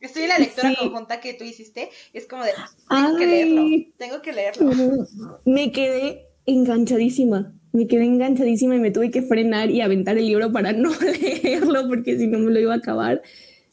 [0.00, 0.76] Estoy en la lectura Sí.
[0.78, 1.88] conjunta que tú hiciste.
[2.12, 2.50] Es como de,
[2.90, 3.62] tengo que leerlo.
[3.62, 3.92] Ay.
[3.96, 5.06] Tengo que leerlo.
[5.46, 7.52] Me quedé enganchadísima.
[7.72, 11.88] Me quedé enganchadísima y me tuve que frenar y aventar el libro para no leerlo
[11.88, 13.22] porque si no me lo iba a acabar.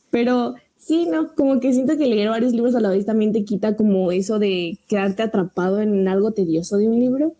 [0.09, 3.43] Pero sí, no, como que siento que leer varios libros a la vez también te
[3.43, 7.33] quita como eso de quedarte atrapado en algo tedioso de un libro.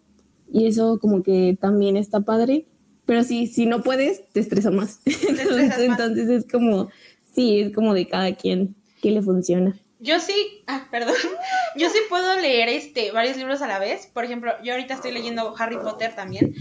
[0.53, 2.65] Y eso como que también está padre.
[3.05, 4.99] Pero sí, si no puedes, te estresa más.
[5.05, 5.79] entonces, más.
[5.79, 6.89] entonces es como,
[7.33, 9.75] sí, es como de cada quien que le funciona.
[10.01, 11.15] Yo sí, ah, perdón.
[11.75, 14.07] Yo sí puedo leer este varios libros a la vez.
[14.07, 16.55] Por ejemplo, yo ahorita estoy leyendo Harry Potter también.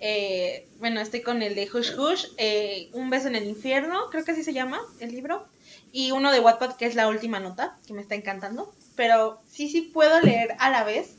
[0.00, 4.24] Eh, bueno, estoy con el de Hush Hush, eh, Un beso en el infierno, creo
[4.24, 5.46] que así se llama el libro.
[5.92, 8.72] Y uno de Wattpad, que es la última nota, que me está encantando.
[8.96, 11.16] Pero sí, sí puedo leer a la vez.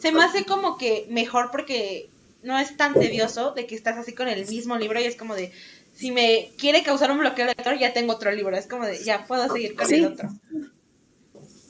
[0.00, 2.08] Se me hace como que mejor porque
[2.42, 5.34] no es tan tedioso de que estás así con el mismo libro y es como
[5.34, 5.52] de,
[5.94, 8.56] si me quiere causar un bloqueo lector, ya tengo otro libro.
[8.56, 9.96] Es como de, ya puedo seguir con Sí.
[9.96, 10.28] el otro.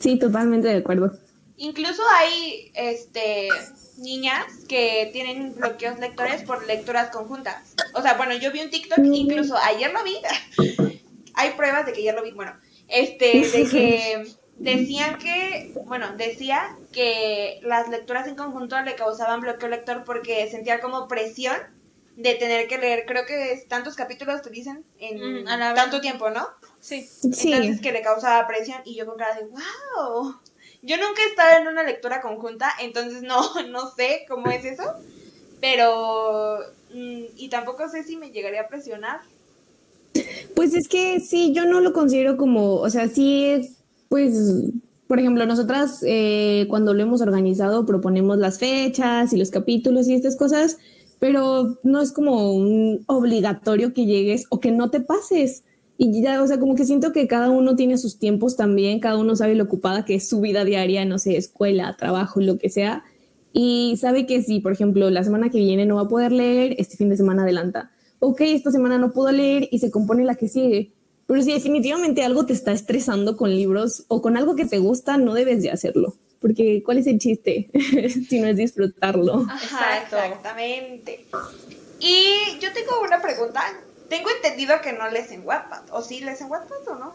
[0.00, 1.18] Sí, totalmente de acuerdo.
[1.56, 3.48] Incluso hay este
[3.96, 7.74] niñas que tienen bloqueos lectores por lecturas conjuntas.
[7.94, 10.16] O sea, bueno, yo vi un TikTok, incluso ayer lo vi.
[11.34, 12.52] hay pruebas de que ayer lo vi, bueno,
[12.86, 14.26] este, de que
[14.58, 20.80] decían que, bueno, decía que las lecturas en conjunto le causaban bloqueo lector porque sentía
[20.80, 21.56] como presión
[22.16, 25.72] de tener que leer, creo que es tantos capítulos te dicen en Mm, a la
[25.72, 25.76] vez.
[25.82, 26.46] tanto tiempo, ¿no?
[26.80, 27.08] Sí.
[27.32, 27.52] Sí.
[27.52, 30.34] Entonces que le causaba presión y yo con cara de wow.
[30.82, 33.40] Yo nunca he estado en una lectura conjunta, entonces no,
[33.70, 34.94] no sé cómo es eso.
[35.60, 36.58] Pero
[36.92, 39.20] mm, y tampoco sé si me llegaría a presionar.
[40.54, 43.77] Pues es que sí, yo no lo considero como, o sea, sí es,
[44.08, 44.52] pues,
[45.06, 50.14] por ejemplo, nosotras eh, cuando lo hemos organizado proponemos las fechas y los capítulos y
[50.14, 50.78] estas cosas,
[51.18, 55.64] pero no es como un obligatorio que llegues o que no te pases.
[55.96, 59.16] Y ya, o sea, como que siento que cada uno tiene sus tiempos también, cada
[59.16, 62.70] uno sabe lo ocupada que es su vida diaria, no sé, escuela, trabajo, lo que
[62.70, 63.02] sea.
[63.52, 66.76] Y sabe que si, por ejemplo, la semana que viene no va a poder leer,
[66.78, 67.90] este fin de semana adelanta.
[68.20, 70.92] Ok, esta semana no puedo leer y se compone la que sigue.
[71.28, 75.18] Pero si definitivamente algo te está estresando con libros o con algo que te gusta,
[75.18, 76.14] no debes de hacerlo.
[76.40, 77.68] Porque ¿cuál es el chiste?
[78.28, 79.44] si no es disfrutarlo.
[79.46, 81.26] Ajá, exactamente.
[82.00, 83.60] Y yo tengo una pregunta.
[84.08, 85.90] Tengo entendido que no lees en Wattpad.
[85.92, 87.12] ¿O sí lees en Wattpad o no?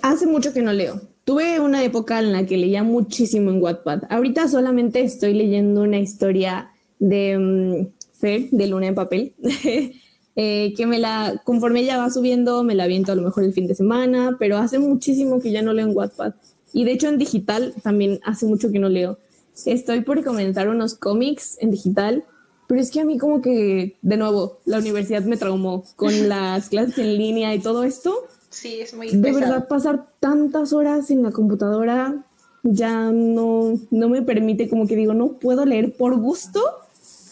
[0.00, 0.98] Hace mucho que no leo.
[1.24, 4.04] Tuve una época en la que leía muchísimo en Wattpad.
[4.08, 7.86] Ahorita solamente estoy leyendo una historia de mm,
[8.18, 9.34] Fer, de Luna en Papel,
[10.36, 13.52] eh, que me la, conforme ella va subiendo, me la aviento a lo mejor el
[13.52, 16.34] fin de semana, pero hace muchísimo que ya no leo en Wattpad.
[16.72, 19.18] Y de hecho en digital también hace mucho que no leo.
[19.66, 22.24] Estoy por comenzar unos cómics en digital,
[22.66, 26.70] pero es que a mí como que, de nuevo, la universidad me traumó con las
[26.70, 28.14] clases en línea y todo esto
[28.48, 29.40] Sí, es muy de pesado.
[29.40, 32.22] verdad pasar tantas horas en la computadora
[32.62, 36.60] ya no, no me permite como que digo, no puedo leer por gusto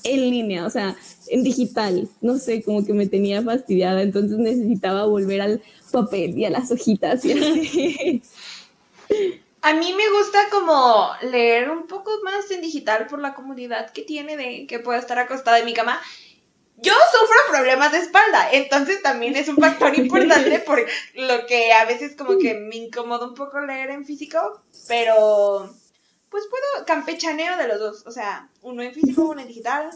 [0.03, 0.97] en línea, o sea,
[1.31, 6.45] en digital, no sé, como que me tenía fastidiada, entonces necesitaba volver al papel y
[6.45, 8.23] a las hojitas y así.
[9.63, 14.03] A mí me gusta como leer un poco más en digital por la comodidad que
[14.03, 16.01] tiene de que puedo estar acostada en mi cama.
[16.79, 20.81] Yo sufro problemas de espalda, entonces también es un factor importante por
[21.15, 25.71] lo que a veces como que me incomoda un poco leer en físico, pero
[26.31, 29.91] pues puedo campechaneo de los dos, o sea, uno en físico, uno en digital.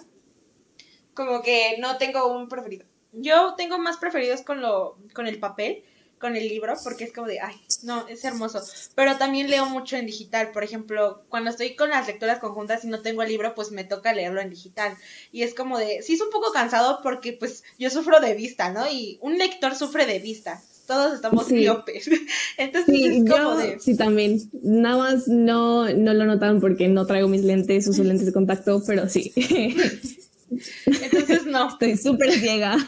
[1.14, 2.84] Como que no tengo un preferido.
[3.12, 5.84] Yo tengo más preferidos con lo, con el papel,
[6.18, 8.60] con el libro, porque es como de, ay, no, es hermoso.
[8.94, 10.52] Pero también leo mucho en digital.
[10.52, 13.84] Por ejemplo, cuando estoy con las lecturas conjuntas y no tengo el libro, pues me
[13.84, 14.96] toca leerlo en digital.
[15.32, 18.70] Y es como de, sí es un poco cansado porque pues yo sufro de vista,
[18.70, 18.88] ¿no?
[18.90, 20.62] Y un lector sufre de vista.
[20.86, 21.54] Todos estamos Sí.
[21.54, 22.08] miopes.
[22.58, 24.38] Entonces Sí, es como yo de, sí también.
[24.62, 28.82] Nada más no, no lo notan porque no traigo mis lentes, uso lentes de contacto,
[28.86, 29.32] pero sí.
[30.86, 31.68] entonces no.
[31.68, 32.76] Estoy súper ciega.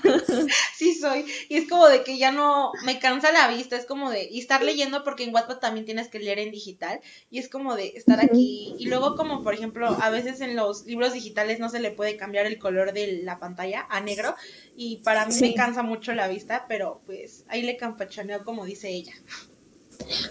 [0.77, 1.25] Sí soy.
[1.49, 4.39] Y es como de que ya no me cansa la vista, es como de y
[4.39, 7.01] estar leyendo porque en Wattpad también tienes que leer en digital
[7.31, 10.85] y es como de estar aquí y luego como por ejemplo, a veces en los
[10.85, 14.35] libros digitales no se le puede cambiar el color de la pantalla a negro
[14.77, 18.91] y para mí me cansa mucho la vista, pero pues ahí le campachaneo como dice
[18.91, 19.15] ella.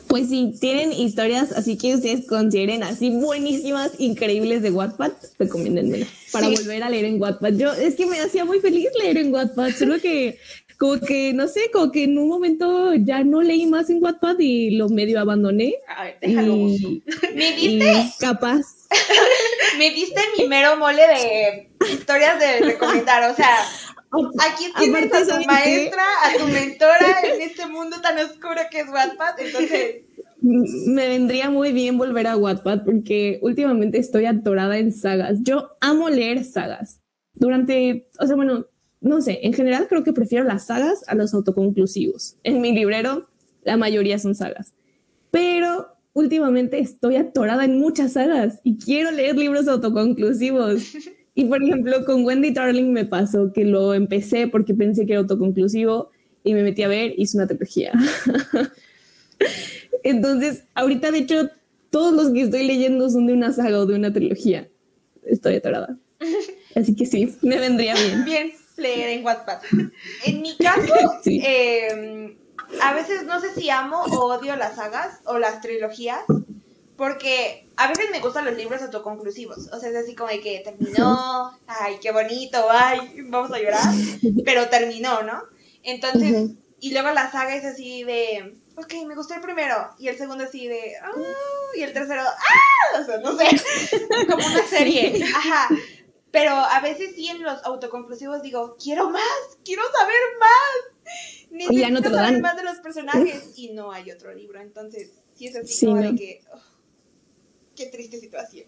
[0.07, 6.47] Pues sí, tienen historias así que ustedes consideren así buenísimas, increíbles de Wattpad, recomiéndenmelo para
[6.47, 6.55] Sí.
[6.55, 7.53] volver a leer en Wattpad.
[7.53, 10.37] Yo es que me hacía muy feliz leer en Wattpad, solo que
[10.77, 14.37] como que no sé, como que en un momento ya no leí más en Wattpad
[14.39, 15.75] y lo medio abandoné.
[15.87, 16.55] A ver, déjalo.
[16.55, 17.01] Y,
[17.33, 18.13] ¿Me y diste?
[18.19, 18.61] capaz.
[19.77, 23.55] Me diste mi mero mole de historias de recomendar, o sea,
[24.39, 25.47] Aquí tienes a tu ¿saben qué?
[25.47, 29.95] maestra, a tu mentora en este mundo tan oscuro que es Wattpad, entonces...
[30.41, 35.39] Me vendría muy bien volver a Wattpad porque últimamente estoy atorada en sagas.
[35.41, 36.99] Yo amo leer sagas.
[37.33, 38.67] Durante, o sea, bueno,
[39.01, 42.35] no sé, en general creo que prefiero las sagas a los autoconclusivos.
[42.43, 43.27] En mi librero,
[43.63, 44.73] la mayoría son sagas.
[45.31, 50.83] Pero últimamente estoy atorada en muchas sagas y quiero leer libros autoconclusivos.
[51.35, 55.21] Y por ejemplo, con Wendy Darling me pasó que lo empecé porque pensé que era
[55.21, 56.09] autoconclusivo
[56.43, 57.91] y me metí a ver es una trilogía.
[60.03, 61.49] Entonces, ahorita de hecho,
[61.89, 64.69] todos los que estoy leyendo son de una saga o de una trilogía.
[65.23, 65.97] Estoy atorada.
[66.75, 68.25] Así que sí, me vendría bien.
[68.25, 69.59] Bien, leer en Wattpad.
[70.25, 70.93] En mi caso,
[71.23, 71.41] Sí.
[71.43, 72.37] eh,
[72.81, 76.19] a veces no sé si amo o odio las sagas o las trilogías,
[76.97, 79.67] porque a veces me gustan los libros autoconclusivos.
[79.73, 83.83] O sea, es así como de que terminó, ay, qué bonito, ay, vamos a llorar,
[84.45, 85.43] pero terminó, ¿no?
[85.83, 90.17] Entonces, y luego la saga es así de, ok, me gustó el primero, y el
[90.17, 91.11] segundo así de, ah,
[91.75, 93.45] y el tercero, ah, o sea, no sé,
[94.29, 95.69] como una serie, ajá.
[96.31, 99.23] Pero a veces sí en los autoconclusivos digo, quiero más,
[99.63, 101.11] quiero saber más.
[101.49, 102.41] Necesito Y ya no te lo saber dan.
[102.41, 104.59] más de los personajes y no hay otro libro.
[104.59, 106.11] Entonces, sí es así Sí, como no.
[106.11, 106.59] de que, oh,
[107.75, 108.65] qué triste situación.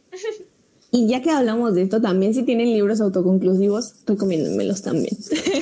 [0.92, 5.18] Y ya que hablamos de esto, también si tienen libros autoconclusivos, recomiéndenmelos también.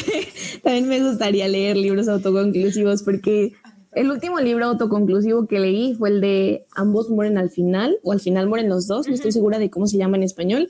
[0.63, 3.53] también me gustaría leer libros autoconclusivos porque
[3.93, 8.19] el último libro autoconclusivo que leí fue el de Ambos mueren al final, o al
[8.19, 10.69] final mueren los dos, no estoy segura de cómo se llama en español.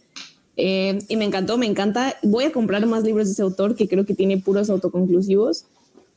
[0.57, 2.15] Eh, y me encantó, me encanta.
[2.23, 5.65] Voy a comprar más libros de ese autor que creo que tiene puros autoconclusivos.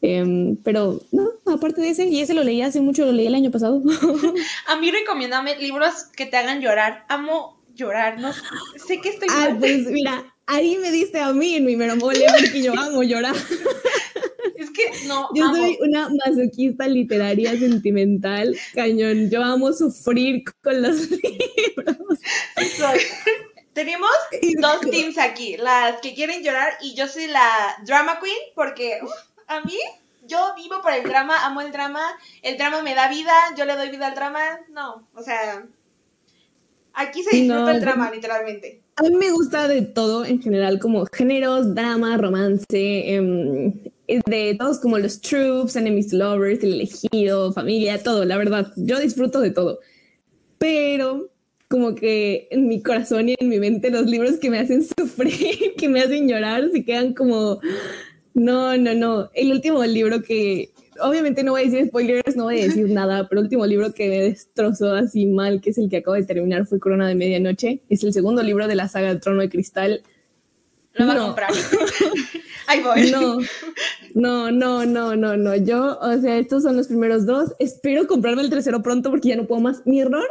[0.01, 3.35] Em, pero no, aparte de ese, y ese lo leí hace mucho, lo leí el
[3.35, 3.83] año pasado.
[4.67, 7.05] A mí recomiéndame libros que te hagan llorar.
[7.09, 11.65] Amo llorar, no sé que estoy ah, pues mira, ahí me diste a mí en
[11.65, 13.35] mi meromole porque yo amo llorar.
[14.57, 15.57] Es que no Yo amo.
[15.57, 19.31] soy una masoquista literaria sentimental, cañón.
[19.31, 21.97] Yo amo sufrir con los libros.
[22.77, 23.01] Soy-
[23.73, 24.11] Tenemos
[24.61, 28.99] dos teams aquí, las que quieren llorar y yo soy la drama queen porque
[29.49, 29.77] a mí
[30.27, 32.03] yo vivo por el drama, amo el drama,
[32.43, 35.67] el drama me da vida, yo le doy vida al drama, no, o sea,
[36.93, 38.83] aquí se disfruta No, el drama literalmente.
[38.97, 43.73] A mí me gusta de todo en general, como géneros, drama, romance, em,
[44.27, 48.73] de todos como los troops, enemies lovers, el elegido, familia, todo, la verdad.
[48.77, 49.79] Yo disfruto de todo.
[50.59, 51.31] Pero
[51.69, 55.75] como que en mi corazón y en mi mente los libros que me hacen sufrir,
[55.77, 57.61] que me hacen llorar, se quedan como,
[58.39, 59.31] no, no, no.
[59.35, 60.71] El último libro que,
[61.01, 63.93] obviamente no voy a decir spoilers, no voy a decir nada, pero el último libro
[63.93, 67.15] que me destrozó así mal, que es el que acabo de terminar, fue Corona de
[67.15, 67.81] Medianoche.
[67.89, 70.03] Es el segundo libro de la saga del Trono de Cristal.
[70.95, 71.27] Lo va a No.
[71.27, 71.51] comprar.
[72.67, 73.11] Ahí voy.
[73.11, 73.39] No,
[74.15, 75.57] no, no, no, no, no.
[75.57, 77.55] Yo, o sea, estos son los primeros dos.
[77.59, 79.87] Espero comprarme el tercero pronto porque ya no puedo más.
[79.87, 80.27] Mi error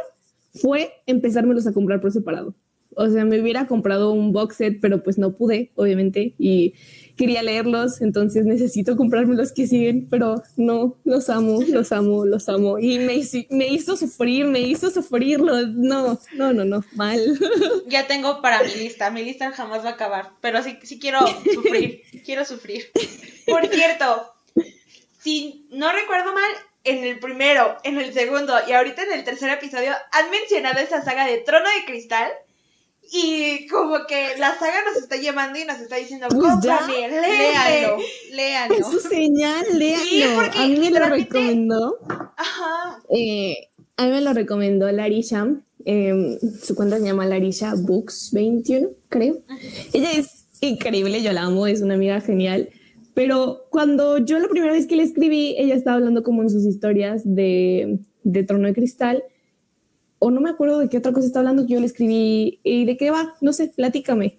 [0.54, 2.54] fue empezármelos a comprar por separado.
[2.98, 6.74] O sea, me hubiera comprado un box set, pero pues no pude, obviamente, y
[7.16, 12.48] quería leerlos, entonces necesito comprarme los que siguen, pero no, los amo, los amo, los
[12.48, 12.78] amo.
[12.78, 15.66] Y me, me hizo sufrir, me hizo sufrirlo.
[15.68, 17.20] No, no, no, no, mal.
[17.86, 19.10] Ya tengo para mi lista.
[19.10, 20.30] Mi lista jamás va a acabar.
[20.40, 21.20] Pero sí, sí quiero
[21.54, 22.02] sufrir.
[22.24, 22.90] quiero sufrir.
[23.46, 24.32] Por cierto,
[25.20, 26.50] si no recuerdo mal,
[26.84, 31.02] en el primero, en el segundo y ahorita en el tercer episodio han mencionado esa
[31.02, 32.30] saga de Trono de Cristal.
[33.10, 37.08] Y como que la saga nos está llamando y nos está diciendo, Pues ya, cómprame,
[37.08, 37.96] Léanlo.
[38.32, 38.74] Léanlo.
[38.76, 40.04] Es su señal, léanlo.
[40.04, 41.98] Sí, porque a mí me lo recomendó.
[42.36, 43.00] Ajá.
[43.10, 45.46] Eh, a mí me lo recomendó Larisha.
[45.84, 49.38] eh, su cuenta se llama Larisha Books 21, creo.
[49.92, 52.68] Ella es increíble, yo la amo, es una amiga genial.
[53.14, 56.64] Pero cuando yo la primera vez que le escribí, ella estaba hablando como en sus
[56.64, 59.24] historias de, de Trono de Cristal.
[60.18, 62.60] O no me acuerdo de qué otra cosa está hablando que yo le escribí.
[62.62, 63.34] ¿Y de qué va?
[63.40, 64.38] No sé, platícame.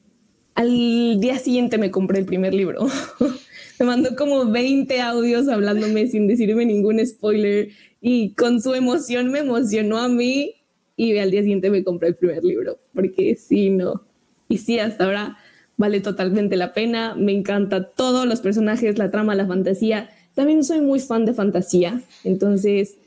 [0.56, 2.88] Al día siguiente me compré el primer libro.
[3.80, 7.70] me mandó como 20 audios hablándome sin decirme ningún spoiler
[8.02, 10.56] y con su emoción me emocionó a mí
[10.98, 14.04] y al día siguiente me compré el primer libro porque sí, no.
[14.50, 15.38] Y sí, hasta ahora
[15.78, 17.16] vale totalmente la pena.
[17.16, 20.10] Me encanta todos los personajes, la trama, la fantasía.
[20.36, 22.98] También soy muy fan de fantasía, entonces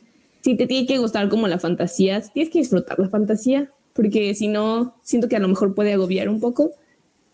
[0.43, 4.49] si te tiene que gustar como la fantasía, tienes que disfrutar la fantasía, porque si
[4.49, 6.72] no, siento que a lo mejor puede agobiar un poco.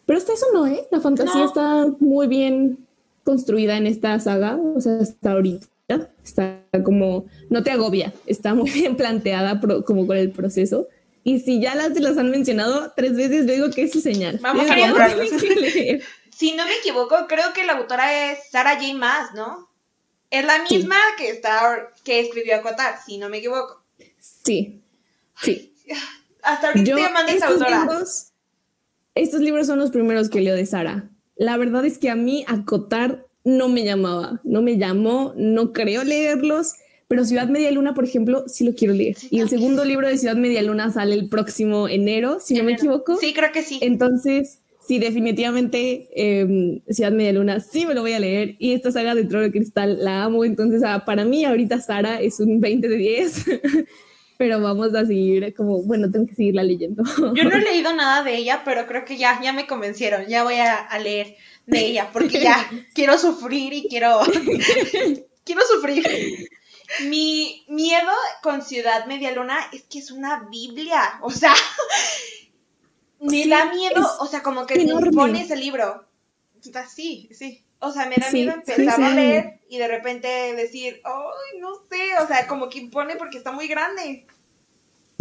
[0.06, 0.86] Pero hasta eso no, ¿eh?
[0.90, 1.46] La fantasía No.
[1.46, 2.78] está muy bien
[3.24, 5.66] construida en esta saga, o sea, hasta ahorita
[6.24, 10.86] está como, no te agobia, está muy bien planteada pro- como con el proceso.
[11.24, 14.38] Y si ya las las han mencionado tres veces, yo digo que es su señal.
[14.42, 15.28] Vamos a comprarlos.
[16.38, 18.94] Si no me equivoco, creo que la autora es Sarah J.
[18.94, 19.68] Maas, ¿no?
[20.31, 20.76] Es la Sí.
[20.79, 23.83] misma que está que escribió Acotar, si no me equivoco.
[24.18, 24.81] Sí,
[25.43, 25.72] sí.
[26.43, 27.81] Hasta ahorita Yo, esa estos autora.
[27.81, 28.26] libros,
[29.14, 31.09] estos libros son los primeros que leo de Sara.
[31.37, 36.05] La verdad es que a mí acotar no me llamaba, no me llamó, no creo
[36.05, 36.74] leerlos,
[37.09, 39.16] pero Ciudad Media Luna, por ejemplo, sí lo quiero leer.
[39.16, 42.64] Sí, y el segundo libro de Ciudad Media Luna sale el próximo enero, si no
[42.64, 43.16] me equivoco.
[43.16, 43.79] Sí, creo que sí.
[43.83, 44.59] Entonces,
[44.89, 48.57] sí, definitivamente eh, Ciudad Media Luna sí me lo voy a leer.
[48.59, 50.47] Y esta saga de Trono de Cristal la amo.
[50.47, 53.45] Entonces, ah, para mí, ahorita Sara es un 20 de 10.
[54.39, 57.03] Pero vamos a seguir como, bueno, tengo que seguirla leyendo.
[57.34, 60.26] Yo no he leído nada de ella, pero creo que ya, ya me convencieron.
[60.28, 61.36] Ya voy a, a leer
[61.66, 64.20] de ella, porque ya quiero sufrir y quiero.
[65.45, 66.49] quiero sufrir.
[67.09, 71.18] Mi miedo con Ciudad Media Luna es que es una Biblia.
[71.20, 71.53] O sea,
[73.21, 76.05] me Sí, da miedo, o sea, como que te impones el libro.
[76.62, 77.64] Está sí, sí.
[77.81, 79.03] O sea, me da miedo sí, empezar sí.
[79.03, 83.39] a leer y de repente decir, ay, no sé, o sea, como que impone porque
[83.39, 84.27] está muy grande.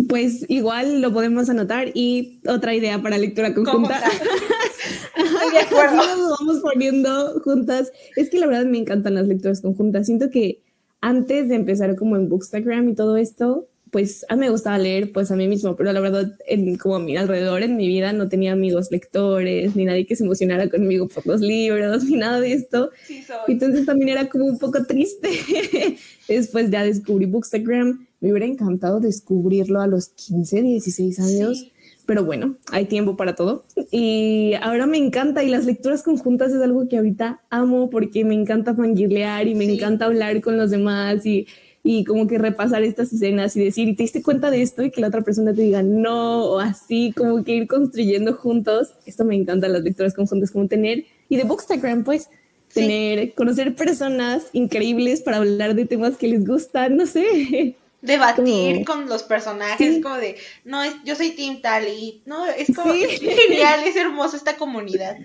[0.08, 1.90] Pues igual lo podemos anotar.
[1.94, 4.00] Y otra idea para lectura conjunta.
[5.52, 6.00] De acuerdo.
[6.02, 7.92] Así nos vamos poniendo juntas.
[8.16, 10.06] Es que la verdad me encantan las lecturas conjuntas.
[10.06, 10.62] Siento que
[11.02, 15.12] antes de empezar como en Bookstagram y todo esto, pues a mí me gustaba leer
[15.12, 18.14] pues a mí mismo, pero la verdad en, como a mi alrededor en mi vida
[18.14, 22.40] no tenía amigos lectores, ni nadie que se emocionara conmigo por los libros, ni nada
[22.40, 22.90] de esto.
[23.06, 23.24] Sí.
[23.48, 25.30] Entonces también era como un poco triste.
[26.28, 28.06] Después ya descubrí Bookstagram.
[28.20, 31.60] Me hubiera encantado descubrirlo a los 15, 16 años.
[31.60, 31.72] Sí.
[32.06, 33.66] Pero bueno, hay tiempo para todo.
[33.92, 38.34] Y ahora me encanta y las lecturas conjuntas es algo que ahorita amo porque me
[38.34, 39.74] encanta fangirlear y me Sí.
[39.76, 41.48] encanta hablar con los demás y,
[41.84, 44.84] y como que repasar estas escenas y decir, ¿y te diste cuenta de esto?
[44.84, 48.94] Y que la otra persona te diga no o así, como que ir construyendo juntos.
[49.06, 52.30] Esto me encanta las lecturas conjuntas, como tener, y de Bookstagram, pues,
[52.70, 52.82] Sí.
[52.82, 57.76] tener, conocer personas increíbles para hablar de temas que les gustan, no sé.
[58.02, 60.02] Debatir Como- con los personajes, Sí.
[60.02, 63.04] como de, no, es, yo soy Team Tal y no, es como Sí.
[63.06, 65.18] es genial, es hermoso esta comunidad.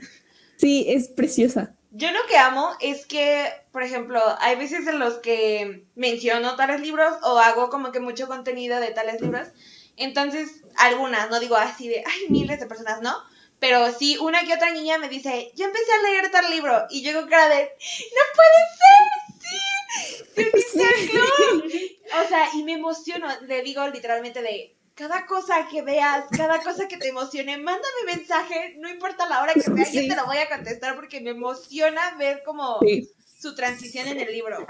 [0.57, 1.75] Sí, es preciosa.
[1.95, 6.81] Yo lo que amo es que, por ejemplo, hay veces en los que menciono tales
[6.81, 9.49] libros o hago como que mucho contenido de tales libros.
[9.99, 13.15] Entonces, algunas, no digo así de, ay, miles de personas, ¿no?
[13.59, 16.87] Pero sí, una que otra niña me dice, yo empecé a leer tal libro.
[16.89, 19.05] Y yo con cara de, no puede ser,
[19.43, 19.59] sí,
[20.35, 21.73] sí, dice el club".
[22.25, 26.87] O sea, y me emociono, le digo literalmente de, cada cosa que veas, cada cosa
[26.89, 30.09] que te emocione, mándame mensaje, no importa la hora que sea, yo Sí.
[30.09, 33.09] te lo voy a contestar porque me emociona ver como Sí.
[33.41, 34.67] su transición en el libro.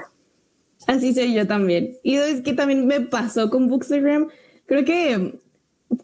[0.87, 1.97] Así soy yo también.
[2.03, 4.29] Y es que también me pasó con Bookstagram.
[4.67, 5.39] Creo que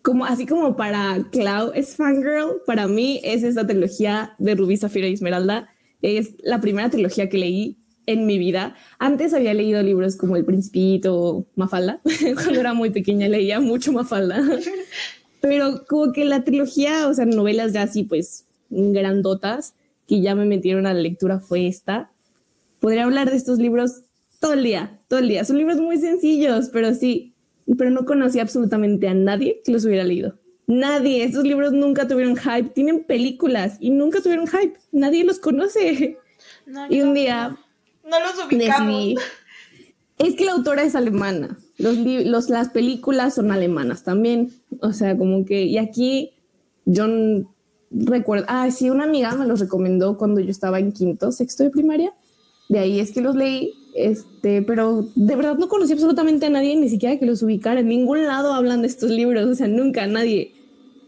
[0.03, 5.07] como así como para Clau es fangirl, para mí es esta trilogía de Rubí, Zafira
[5.09, 5.69] y Esmeralda.
[6.03, 7.78] Es la primera trilogía que leí
[8.09, 8.75] en mi vida.
[8.99, 12.01] Antes había leído libros como El Principito o Mafalda.
[12.35, 14.43] Cuando era muy pequeña leía mucho Mafalda.
[15.43, 19.75] Pero como que la trilogía, o sea, novelas ya así pues grandotas
[20.09, 22.11] que ya me metieron a la lectura fue esta.
[22.81, 24.01] Podría hablar de estos libros
[24.41, 25.45] todo el día, todo el día.
[25.45, 27.35] Son libros muy sencillos, pero sí,
[27.77, 30.35] pero no conocí absolutamente a nadie que los hubiera leído.
[30.67, 36.17] Nadie, estos libros nunca tuvieron hype, tienen películas y nunca tuvieron hype, nadie los conoce.
[36.67, 37.59] No, Y un día
[38.09, 38.87] No los ubicamos.
[38.87, 39.17] decidí,
[40.19, 45.17] es que la autora es alemana, los, los, las películas son alemanas también, o sea,
[45.17, 46.33] como que, y aquí
[46.85, 47.07] yo
[47.91, 51.71] recuerdo, ah, sí, una amiga me los recomendó cuando yo estaba en quinto, sexto de
[51.71, 52.13] primaria,
[52.69, 56.75] de ahí es que los leí, este, pero de verdad no conocí absolutamente a nadie,
[56.77, 60.07] ni siquiera que los ubicara, en ningún lado hablan de estos libros, o sea, nunca
[60.07, 60.53] nadie.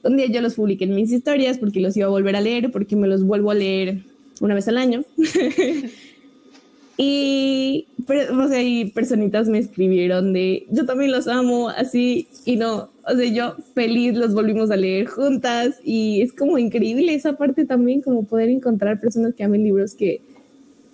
[0.02, 2.72] Un día yo los publiqué en mis historias porque los iba a volver a leer,
[2.72, 4.02] porque me los vuelvo a leer
[4.40, 5.04] una vez al año.
[7.02, 12.90] Y, o sea, y personitas me escribieron de, yo también los amo, así, y no,
[13.06, 17.64] o sea, yo feliz los volvimos a leer juntas y es como increíble esa parte
[17.64, 20.20] también, como poder encontrar personas que amen libros que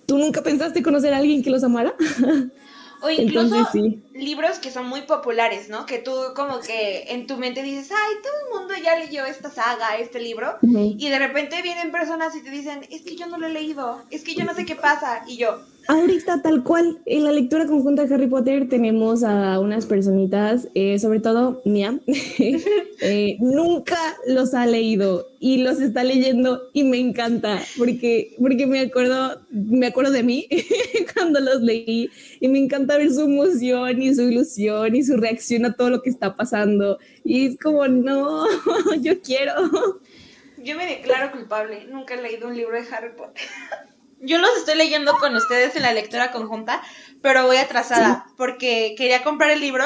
[0.06, 1.92] tú nunca pensaste conocer a alguien que los amara.
[3.02, 4.02] O incluso Entonces, sí.
[4.14, 5.84] libros que son muy populares, ¿no?
[5.84, 9.50] Que tú como que en tu mente dices, ay, todo el mundo ya leyó esta
[9.50, 10.56] saga, este libro.
[10.62, 14.00] Y de repente vienen personas y te dicen, es que yo no lo he leído,
[14.10, 15.24] es que yo no sé qué pasa.
[15.26, 19.86] Y yo, Ahorita, tal cual, en la lectura conjunta de Harry Potter tenemos a unas
[19.86, 26.82] personitas, eh, sobre todo Mia, eh, nunca los ha leído y los está leyendo y
[26.82, 30.48] me encanta porque, porque me, acuerdo, me acuerdo de mí
[31.14, 32.10] cuando los leí
[32.40, 36.02] y me encanta ver su emoción y su ilusión y su reacción a todo lo
[36.02, 36.98] que está pasando.
[37.22, 38.44] Y es como, no,
[39.00, 39.52] yo quiero.
[40.58, 41.86] Yo me declaro culpable.
[41.88, 43.44] Nunca he leído un libro de Harry Potter.
[44.20, 46.82] Yo los estoy leyendo con ustedes en la lectura conjunta,
[47.22, 49.84] pero voy atrasada porque quería comprar el libro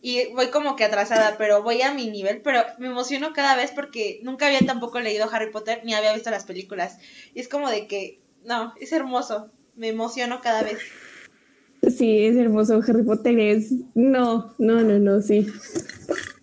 [0.00, 3.72] y voy como que atrasada, pero voy a mi nivel, pero me emociono cada vez
[3.74, 6.98] porque nunca había tampoco leído Harry Potter ni había visto las películas.
[7.34, 10.78] Y es como de que, no, es hermoso, me emociono cada vez.
[11.82, 12.80] Sí, es hermoso.
[12.86, 13.72] Harry Potter es.
[13.94, 15.46] No, no, no, no, sí.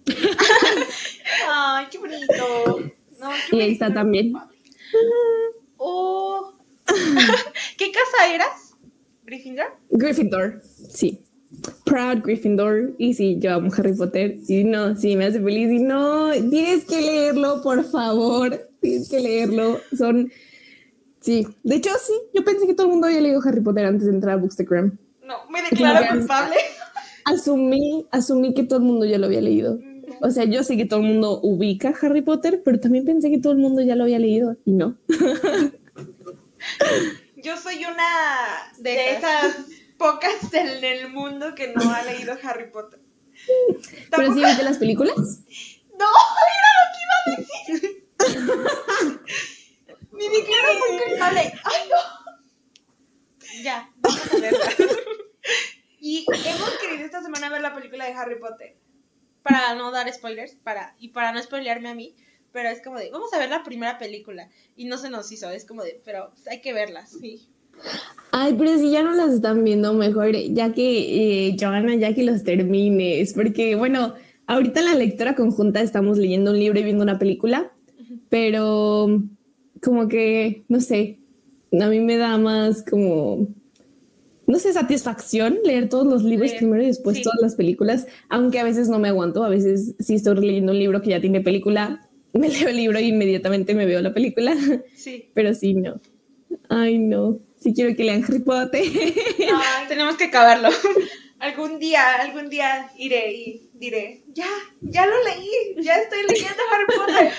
[1.50, 2.80] Ay, qué bonito.
[3.20, 4.34] No, qué Y ahí está también.
[5.78, 6.53] Oh.
[7.78, 8.76] ¿Qué casa eras?
[9.26, 9.66] ¿Gryffindor?
[9.90, 11.20] Gryffindor, sí.
[11.86, 12.94] Proud Gryffindor.
[12.98, 14.38] Y sí, yo amo Harry Potter.
[14.48, 15.72] Y no, sí, me hace feliz.
[15.72, 18.68] Y no, tienes que leerlo, por favor.
[18.82, 19.80] Tienes que leerlo.
[19.98, 20.32] Son.
[21.22, 22.14] Sí, de hecho, sí.
[22.34, 24.98] Yo pensé que todo el mundo había leído Harry Potter antes de entrar a Bookstagram.
[25.24, 26.56] No, me declaro culpable.
[27.26, 29.80] Asumí, asumí que todo el mundo ya lo había leído.
[30.22, 33.40] O sea, yo sé que todo el mundo ubica Harry Potter, pero también pensé que
[33.40, 34.58] todo el mundo ya lo había leído.
[34.66, 34.98] Y no.
[37.36, 39.56] Yo soy una de, De esas
[39.98, 43.00] pocas en el mundo que no ha leído Harry Potter.
[44.10, 45.16] ¿Pero sí viste las películas?
[45.98, 46.10] No,
[46.54, 48.04] era lo que iba a decir.
[50.12, 51.54] Me declaro muy culpable.
[51.64, 52.24] Ay, no.
[53.64, 54.70] Ya, vamos a verla.
[56.00, 58.76] Y hemos querido esta semana ver la película de Harry Potter.
[59.42, 62.16] Para no dar spoilers, para, y para no spoilearme a mí,
[62.54, 64.48] pero es como de, vamos a ver la primera película.
[64.78, 67.48] Y no se nos hizo, es como de, pero hay que verlas, sí.
[68.32, 72.24] Ay, pero si ya no las están viendo mejor, ya que eh, Joana, ya que
[72.24, 74.14] los termines, porque bueno,
[74.46, 77.72] ahorita en la lectura conjunta estamos leyendo un libro y viendo una película,
[78.30, 79.22] pero
[79.82, 81.18] como que, no sé,
[81.80, 83.48] a mí me da más como,
[84.46, 87.24] no sé, satisfacción leer todos los libros primero y después sí.
[87.24, 90.80] todas las películas, aunque a veces no me aguanto, a veces si estoy leyendo un
[90.80, 94.54] libro que ya tiene película, me leo el libro e inmediatamente me veo la película,
[94.96, 95.30] Sí.
[95.34, 96.00] pero sí, no.
[96.70, 97.38] Ay, no.
[97.60, 98.84] Sí quiero que lean Harry Potter.
[98.84, 100.70] Ay, Tenemos que acabarlo.
[101.40, 104.48] algún día, algún día iré y diré, ya,
[104.82, 107.34] ya lo leí, ya estoy leyendo Harry Potter.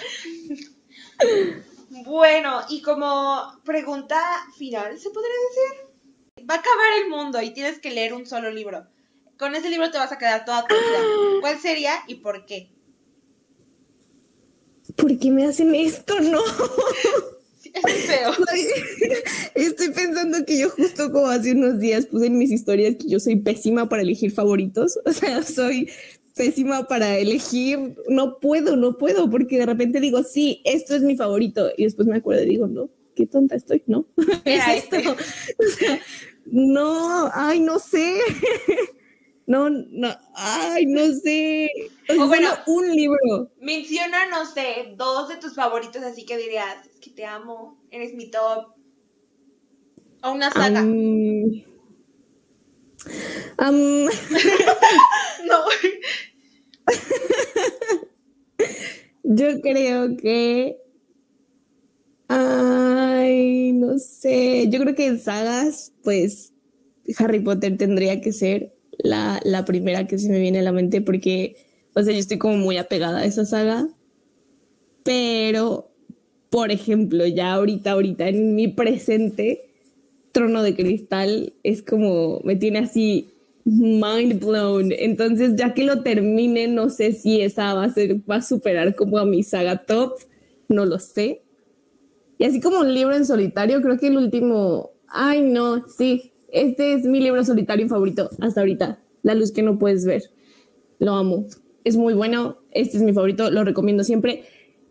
[2.05, 4.20] Bueno, y como pregunta
[4.59, 6.47] final, ¿se podría decir?
[6.51, 8.86] Va a acabar el mundo y tienes que leer un solo libro.
[9.38, 11.40] Con ese libro te vas a quedar toda tu vida.
[11.40, 12.70] ¿Cuál sería y por qué?
[14.97, 16.20] ¿Por qué me hacen esto?
[16.20, 16.41] No.
[17.61, 18.30] Sí, es muy feo.
[19.55, 23.18] Estoy pensando que yo justo como hace unos días puse en mis historias que yo
[23.18, 24.99] soy pésima para elegir favoritos.
[25.05, 25.91] O sea, soy
[26.37, 27.97] pésima para elegir.
[28.09, 31.70] No puedo, no puedo, porque de repente digo, sí, esto es mi favorito.
[31.76, 34.07] Y después me acuerdo y digo, no, qué tonta estoy, ¿no?
[34.45, 34.97] Era es esto.
[34.97, 35.11] este.
[35.11, 36.01] O sea,
[36.47, 38.18] no, ay, no sé.
[39.47, 41.68] No, no, ay, no sé.
[42.18, 43.51] O bueno, un libro.
[43.61, 48.14] Menciona, no sé, dos de tus favoritos, así que dirías, es que te amo, eres
[48.14, 48.68] mi top.
[50.22, 50.82] O una saga.
[55.47, 55.59] No.
[59.24, 60.78] yo creo que.
[62.28, 64.70] Ay, no sé.
[64.70, 66.55] Yo creo que en sagas, pues
[67.18, 71.01] Harry Potter tendría que ser la, la primera que se me viene a la mente
[71.01, 71.57] porque,
[71.95, 73.88] o sea, yo estoy como muy apegada a esa saga.
[75.05, 75.90] Pero,
[76.51, 79.68] por ejemplo, ya ahorita, ahorita, en mi presente,
[80.32, 83.30] Trono de Cristal es como, me tiene así
[83.64, 84.92] mind blown.
[84.92, 88.95] Entonces, ya que lo termine, no sé si esa va a ser, va a superar
[88.95, 90.14] como a mi saga top,
[90.68, 91.42] no lo sé.
[92.38, 96.92] Y así como un libro en solitario, creo que el último, ay no, sí, este
[96.92, 100.22] es mi libro solitario favorito hasta ahorita, La luz que no puedes ver.
[101.00, 101.46] Lo amo.
[101.82, 104.44] Es muy bueno, este es mi favorito, lo recomiendo siempre.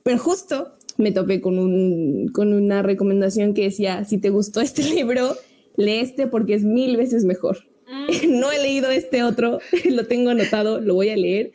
[0.04, 4.84] Pero justo me topé con, un, con una recomendación que decía, si te gustó este
[4.94, 5.36] libro,
[5.78, 7.60] lee este porque es mil veces mejor.
[8.28, 9.60] no he leído este otro,
[9.90, 11.54] lo tengo anotado, lo voy a leer.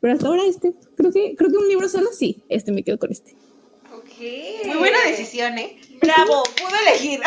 [0.00, 2.98] Pero hasta ahora este, creo que, creo que un libro solo sí, este me quedo
[2.98, 3.32] con este.
[3.94, 4.66] Ok.
[4.66, 5.76] Muy buena decisión, ¿eh?
[6.00, 7.20] Bravo, puedo elegir.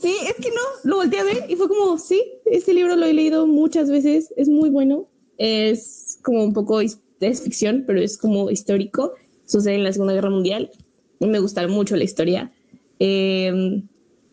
[0.00, 3.06] Sí, es que no, lo volteé a ver y fue como, sí, este libro lo
[3.06, 5.06] he leído muchas veces, es muy bueno,
[5.38, 6.98] es como un poco, es
[7.42, 9.14] ficción, pero es como histórico,
[9.46, 10.70] sucede en la Segunda Guerra Mundial,
[11.20, 12.52] me gusta mucho la historia.
[12.98, 13.82] Eh,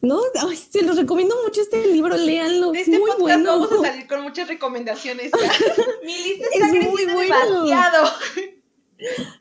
[0.04, 3.60] no, ay, se los recomiendo mucho este libro, léanlo, es este muy podcast bueno.
[3.62, 5.32] vamos a salir con muchas recomendaciones.
[6.04, 7.64] Mi lista Es está muy creciendo bueno.
[7.64, 8.10] demasiado.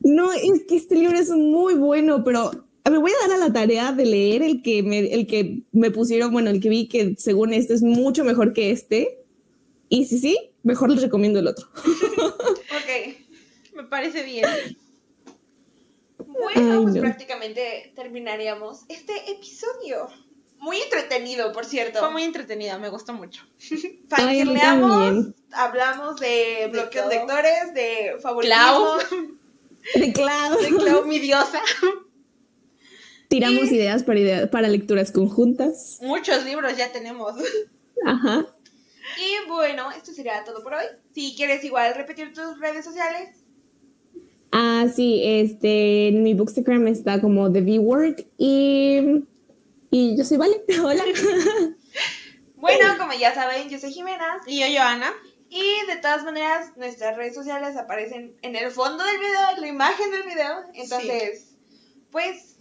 [0.00, 2.52] No, es que este libro es muy bueno, pero
[2.90, 5.90] me voy a dar a la tarea de leer el que me, el que me
[5.90, 9.18] pusieron, bueno, el que vi que según este es mucho mejor que este.
[9.88, 11.66] Y si sí, mejor les recomiendo el otro.
[12.72, 13.16] Ok.
[13.74, 14.46] Me parece bien.
[16.18, 17.00] Bueno, Ay, pues no.
[17.00, 20.08] prácticamente terminaríamos este episodio.
[20.58, 21.98] Muy entretenido, por cierto.
[22.00, 23.42] Fue muy entretenida, me gustó mucho.
[24.10, 25.34] A también.
[25.52, 27.14] hablamos de bloqueos todo.
[27.14, 28.20] lectores, de Clau.
[28.20, 29.04] favoritismos.
[29.94, 30.56] De claro.
[30.78, 31.60] Clau, mi diosa.
[33.32, 35.98] Tiramos ideas para, idea- para lecturas conjuntas.
[36.02, 37.34] Muchos libros ya tenemos.
[38.06, 38.46] Ajá.
[39.18, 40.84] Y bueno, esto sería todo por hoy.
[41.14, 43.30] Si quieres igual repetir tus redes sociales,
[44.54, 49.24] Ah, sí, este, en mi Bookstagram está como The V-Word y,
[49.90, 50.62] y yo soy Vale.
[50.84, 51.02] Hola.
[52.56, 54.42] bueno, como ya saben, yo soy Jimena.
[54.46, 55.10] Y yo, Joana.
[55.48, 59.68] Y de todas maneras, nuestras redes sociales aparecen en el fondo del video, en la
[59.68, 60.64] imagen del video.
[60.74, 61.54] Entonces,
[62.10, 62.51] pues,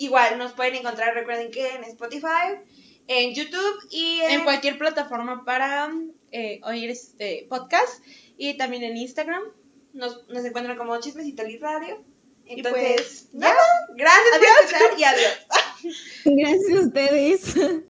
[0.00, 2.58] igual nos pueden encontrar, recuerden que en Spotify,
[3.06, 4.30] en YouTube y en...
[4.30, 5.92] En cualquier plataforma para
[6.32, 8.02] eh, oír este podcast.
[8.36, 9.42] Y también en Instagram.
[9.92, 12.02] nos, nos encuentran como Chismecito Lit Radio.
[12.46, 13.62] Y Entonces, pues, nada,
[13.94, 15.38] gracias por escuchar y adiós.
[16.24, 17.54] Gracias a ustedes.